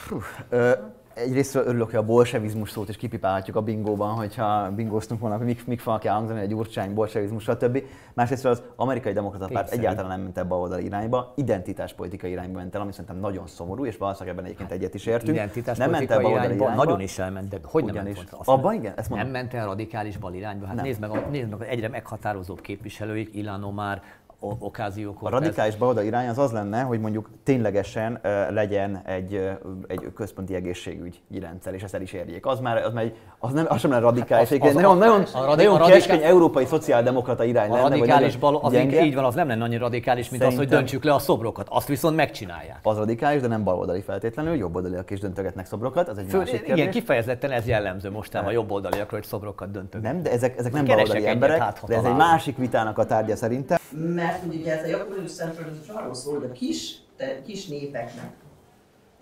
[0.08, 0.72] Puh, ö,
[1.14, 5.66] egyrészt örülök, hogy a bolsevizmus szót is kipipálhatjuk a bingóban, hogyha bingóztunk volna, hogy mik,
[5.66, 7.84] mik fognak hangzani, egy urcsány, bolsevizmus, stb.
[8.14, 12.76] Másrészt az amerikai demokrata párt egyáltalán nem ment ebbe a oldali irányba, identitáspolitikai irányba ment
[12.76, 15.38] el, ami szerintem nagyon szomorú, és valószínűleg ebben egyébként egyet is értünk.
[15.78, 16.76] Nem ment ebbe a oldali irányba.
[16.76, 19.32] Nagyon is elment, de hogy nem ment Abban igen, ezt mondom.
[19.32, 20.66] Nem ment el radikális bal irányba.
[20.66, 20.86] Hát nem.
[20.86, 24.02] nézd meg, nézd meg egyre meghatározóbb képviselőik, Ilan Omar,
[24.42, 25.18] okáziók.
[25.22, 29.52] A radikális baloldal irány az az lenne, hogy mondjuk ténylegesen uh, legyen egy, uh,
[29.88, 32.46] egy központi egészségügyi rendszer, és ezt el is érjék.
[32.46, 35.24] Az már, az, már egy, az, nem, az sem lenne radikális, az, az, nagyon, nagyon,
[35.34, 36.00] a radi, nagyon a radikál...
[36.00, 37.88] keskeny európai szociáldemokrata irány a lenne.
[37.88, 39.04] Radikális bal, az gyenge.
[39.04, 40.66] így van, az nem lenne annyira radikális, mint Szerintem...
[40.66, 41.68] az, hogy döntsük le a szobrokat.
[41.70, 42.80] Azt viszont megcsinálják.
[42.84, 46.78] Az radikális, de nem baloldali feltétlenül, jobboldaliak is döntögetnek szobrokat, az egy Fő, másik kérdés.
[46.78, 50.14] Igen, kifejezetten ez jellemző mostában a jobboldaliakról, hogy szobrokat döntögetnek.
[50.14, 53.78] Nem, de ezek, ezek nem baloldali emberek, de ez egy másik vitának a tárgya szerintem.
[54.16, 58.34] Mert ugye ez a Policy Centralizmus arról szól, hogy a kis, te, kis népeknek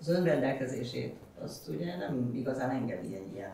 [0.00, 3.52] az önrendelkezését azt ugye nem igazán engedi egy ilyen,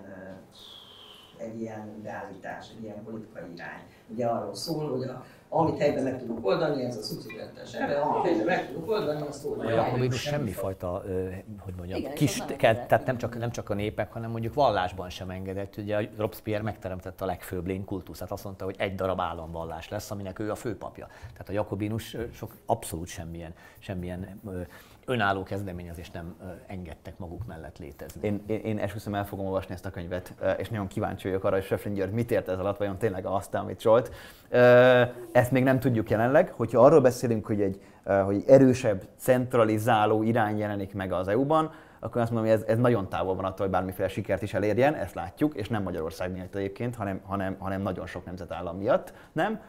[1.38, 3.80] egy ilyen beállítás, egy ilyen politikai irány.
[4.08, 8.24] Ugye arról szól, hogy a, amit helyben meg tudunk oldani, ez a szubszidiaritás erre, amit
[8.24, 9.72] helyben meg tudunk oldani, azt oldani.
[9.72, 11.02] A Jakobinus semmifajta,
[11.58, 15.10] hogy mondjam, Igen, kis, ke, tehát nem csak, nem csak a népek, hanem mondjuk vallásban
[15.10, 15.76] sem engedett.
[15.76, 20.38] Ugye a Robespierre megteremtette a legfőbb lénykultuszát, azt mondta, hogy egy darab államvallás lesz, aminek
[20.38, 21.06] ő a főpapja.
[21.06, 24.40] Tehát a Jakobinus sok abszolút semmilyen, semmilyen
[25.06, 26.36] önálló kezdeményezést nem
[26.66, 28.26] engedtek maguk mellett létezni.
[28.26, 31.54] Én, én, én esküszöm el fogom olvasni ezt a könyvet, és nagyon kíváncsi vagyok arra,
[31.54, 34.14] hogy Söflin György mit ért ez alatt, vajon tényleg azt, amit Zsolt.
[35.32, 37.80] Ezt még nem tudjuk jelenleg, hogyha arról beszélünk, hogy egy,
[38.24, 43.08] hogy erősebb, centralizáló irány jelenik meg az EU-ban, akkor azt mondom, hogy ez, ez nagyon
[43.08, 46.96] távol van attól, hogy bármiféle sikert is elérjen, ezt látjuk, és nem Magyarország miatt egyébként,
[46.96, 49.60] hanem, hanem, hanem nagyon sok nemzetállam miatt, nem?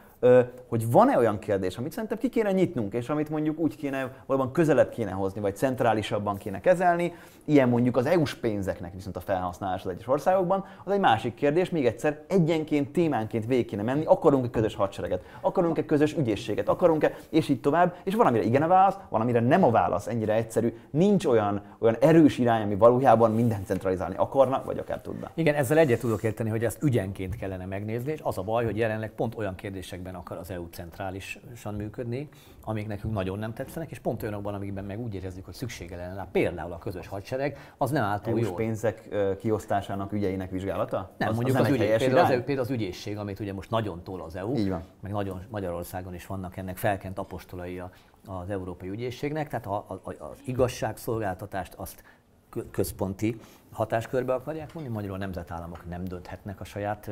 [0.68, 4.52] Hogy van-e olyan kérdés, amit szerintem ki kéne nyitnunk, és amit mondjuk úgy kéne, valóban
[4.52, 7.14] közelebb kéne hozni, vagy centrálisabban kéne kezelni,
[7.44, 11.70] ilyen mondjuk az EU-s pénzeknek viszont a felhasználás az egyes országokban, az egy másik kérdés,
[11.70, 17.48] még egyszer egyenként, témánként végig kéne menni, akarunk-e közös hadsereget, akarunk-e közös ügyészséget, akarunk-e, és
[17.48, 21.62] így tovább, és valamire igen a válasz, valamire nem a válasz, ennyire egyszerű, nincs olyan,
[21.78, 25.30] olyan erős irány, ami valójában mindent centralizálni akarna, vagy akár tudna.
[25.34, 28.76] Igen, ezzel egyet tudok érteni, hogy ezt ügyenként kellene megnézni, és az a baj, hogy
[28.76, 32.28] jelenleg pont olyan kérdésekben akar az EU centrálisan működni,
[32.64, 36.14] amik nekünk nagyon nem tetszenek, és pont olyanokban, amikben meg úgy érezzük, hogy szüksége lenne
[36.14, 38.54] rá, például a közös hadsereg, az nem áll túl jól.
[38.54, 41.10] pénzek kiosztásának ügyeinek vizsgálata?
[41.18, 44.02] Nem, az, mondjuk az, az, ügy, például, az, például az ügyészség, amit ugye most nagyon
[44.02, 44.82] tól az EU, Így van.
[45.00, 47.82] meg nagyon Magyarországon is vannak ennek felkent apostolai
[48.26, 52.02] az Európai Ügyészségnek, tehát a, a, az igazságszolgáltatást azt
[52.70, 53.40] központi
[53.72, 57.10] hatáskörbe akarják vonni, magyarul a nemzetállamok nem dönthetnek a saját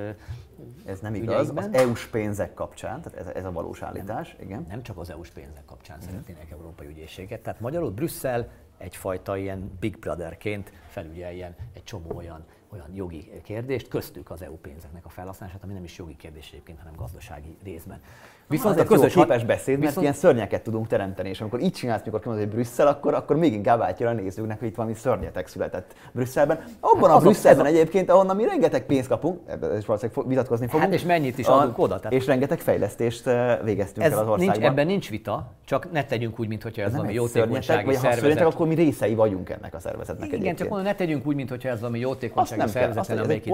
[0.85, 1.65] Ez nem igaz, ügyeikben.
[1.65, 4.67] az EU-s pénzek kapcsán, tehát ez, ez a valós állítás, nem, igen.
[4.69, 6.07] Nem csak az EU-s pénzek kapcsán mm.
[6.07, 12.95] szeretnének európai ügyészséget, tehát magyarul Brüsszel egyfajta ilyen Big Brotherként felügyeljen egy csomó olyan olyan
[12.95, 16.95] jogi kérdést, köztük az EU pénzeknek a felhasználását, ami nem is jogi kérdés egyébként, hanem
[16.97, 18.01] gazdasági részben.
[18.49, 20.03] Viszont a közös képes beszéd, mert viszont...
[20.03, 23.53] ilyen szörnyeket tudunk teremteni, és amikor így csinálsz, mikor kimondod, hogy Brüsszel, akkor, akkor még
[23.53, 26.65] inkább átjön a nézőknek, hogy itt valami szörnyetek született Brüsszelben.
[26.81, 30.85] Abban hát a Brüsszelben egyébként, ahonnan mi rengeteg pénzt kapunk, ebben is valószínűleg vitatkozni fogunk.
[30.85, 31.97] Hát és mennyit is adunk oda.
[31.97, 32.13] Tehát...
[32.13, 33.25] És rengeteg fejlesztést
[33.63, 34.39] végeztünk ez el az országban.
[34.39, 38.39] Nincs, ebben nincs vita, csak ne tegyünk úgy, mintha ez, ez valami jótékonysági vagy szervezet.
[38.39, 40.71] Ha akkor mi részei vagyunk ennek a szervezetnek Igen, egyébként.
[40.71, 43.45] csak ne tegyünk úgy, mintha ez valami jótékonysági szervezet, amelyik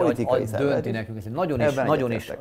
[0.57, 1.19] dönti nekünk.
[1.19, 2.33] Ez nagyon is, nagyon is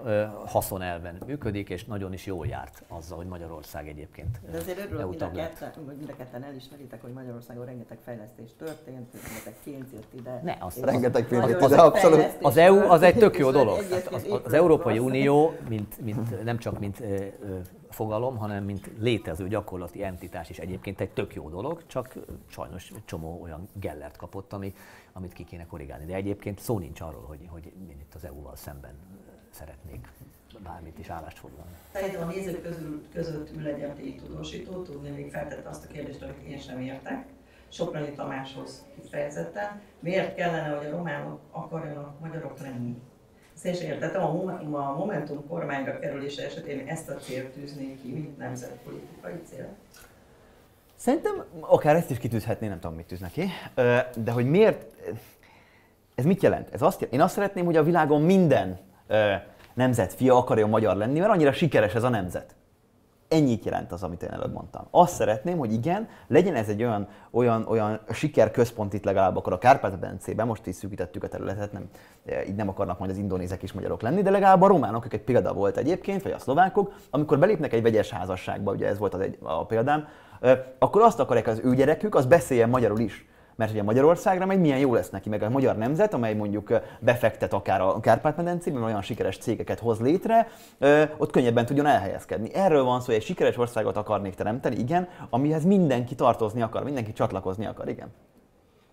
[0.45, 5.21] haszonelven működik, és nagyon is jól járt azzal, hogy Magyarország egyébként De azért örülök, mind
[5.21, 10.13] a, ketten, hogy mind a ketten elismeritek, hogy Magyarországon rengeteg fejlesztés történt, rengeteg pénz jött
[10.13, 10.41] ide.
[10.43, 12.37] Ne, azt rengeteg pénz jött ide, abszolút.
[12.41, 13.77] Az EU az egy tök jó dolog.
[13.77, 17.03] Az, az, az Európai Unió, mint, mint, nem csak mint
[17.89, 22.13] fogalom, hanem mint létező gyakorlati entitás is egyébként egy tök jó dolog, csak
[22.47, 24.73] sajnos egy csomó olyan gellert kapott, ami,
[25.13, 26.05] amit ki kéne korrigálni.
[26.05, 28.93] De egyébként szó nincs arról, hogy, hogy én itt az EU-val szemben
[29.49, 30.07] szeretnék
[30.63, 31.71] bármit is állást foglalni.
[31.93, 36.21] Szerintem a nézők közül, között ül egy MTI tudósító, tudni még feltette azt a kérdést,
[36.21, 37.25] amit én sem értek.
[37.69, 39.81] Soproni Tamáshoz kifejezetten.
[39.99, 43.01] Miért kellene, hogy a románok akarjanak magyarok lenni?
[43.55, 44.23] Ezt én sem értettem,
[44.73, 49.67] a Momentum kormányra kerülése esetén ezt a célt tűznék ki, mint nemzetpolitikai cél.
[50.95, 53.49] Szerintem akár ezt is kitűzhetné, nem tudom, mit tűz neki.
[54.15, 54.85] De hogy miért,
[56.15, 56.73] ez mit jelent?
[56.73, 58.79] Ez azt, én azt szeretném, hogy a világon minden
[59.73, 62.55] nemzet fia akarja magyar lenni, mert annyira sikeres ez a nemzet.
[63.27, 64.87] Ennyit jelent az, amit én előbb mondtam.
[64.91, 69.57] Azt szeretném, hogy igen, legyen ez egy olyan, olyan, olyan sikerközpont itt legalább akkor a
[69.57, 71.89] Kárpát-Bencében, most is szűkítettük a területet, nem,
[72.47, 75.53] így nem akarnak majd az indonézek is magyarok lenni, de legalább a románok, egy példa
[75.53, 79.37] volt egyébként, vagy a szlovákok, amikor belépnek egy vegyes házasságba, ugye ez volt az egy,
[79.41, 80.07] a példám,
[80.79, 83.29] akkor azt akarják az ő gyerekük, az beszéljen magyarul is.
[83.55, 87.53] Mert ugye Magyarországra megy, milyen jó lesz neki, meg a magyar nemzet, amely mondjuk befektet
[87.53, 90.47] akár a Kárpát-medencében, olyan sikeres cégeket hoz létre,
[91.17, 92.53] ott könnyebben tudjon elhelyezkedni.
[92.53, 97.13] Erről van szó, hogy egy sikeres országot akarnék teremteni, igen, amihez mindenki tartozni akar, mindenki
[97.13, 98.07] csatlakozni akar, igen.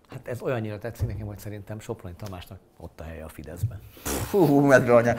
[0.09, 3.81] Hát ez olyannyira tetszik nekem, hogy szerintem Soproni Tamásnak ott a helye a Fideszben.
[4.03, 5.15] Fú, medve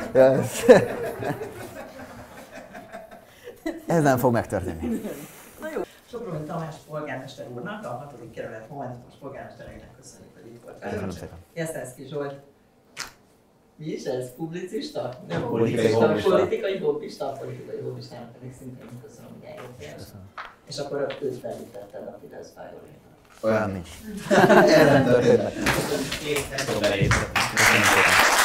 [3.86, 5.00] Ez nem fog megtörténni.
[6.10, 8.14] Soproni Tamás polgármester úrnak, a 6.
[8.34, 10.78] kerület Momentumos polgármestereinek köszönjük, hogy itt volt.
[10.78, 11.38] Köszönöm szépen.
[11.54, 12.34] Jesztelszki Zsolt.
[13.76, 14.34] Mi is ez?
[14.36, 15.18] Publicista?
[15.28, 16.30] Nem politikai hobbista.
[16.30, 19.94] Politikai hobbista, politikai hobbistának pedig szintén köszönöm, hogy eljöttél.
[20.66, 22.98] És akkor őt felítetted a Fidesz Fájolénak.
[23.40, 23.88] Olyan nincs.
[24.70, 25.52] Ez nem történt.
[25.52, 26.04] Köszönöm
[27.56, 28.39] szépen.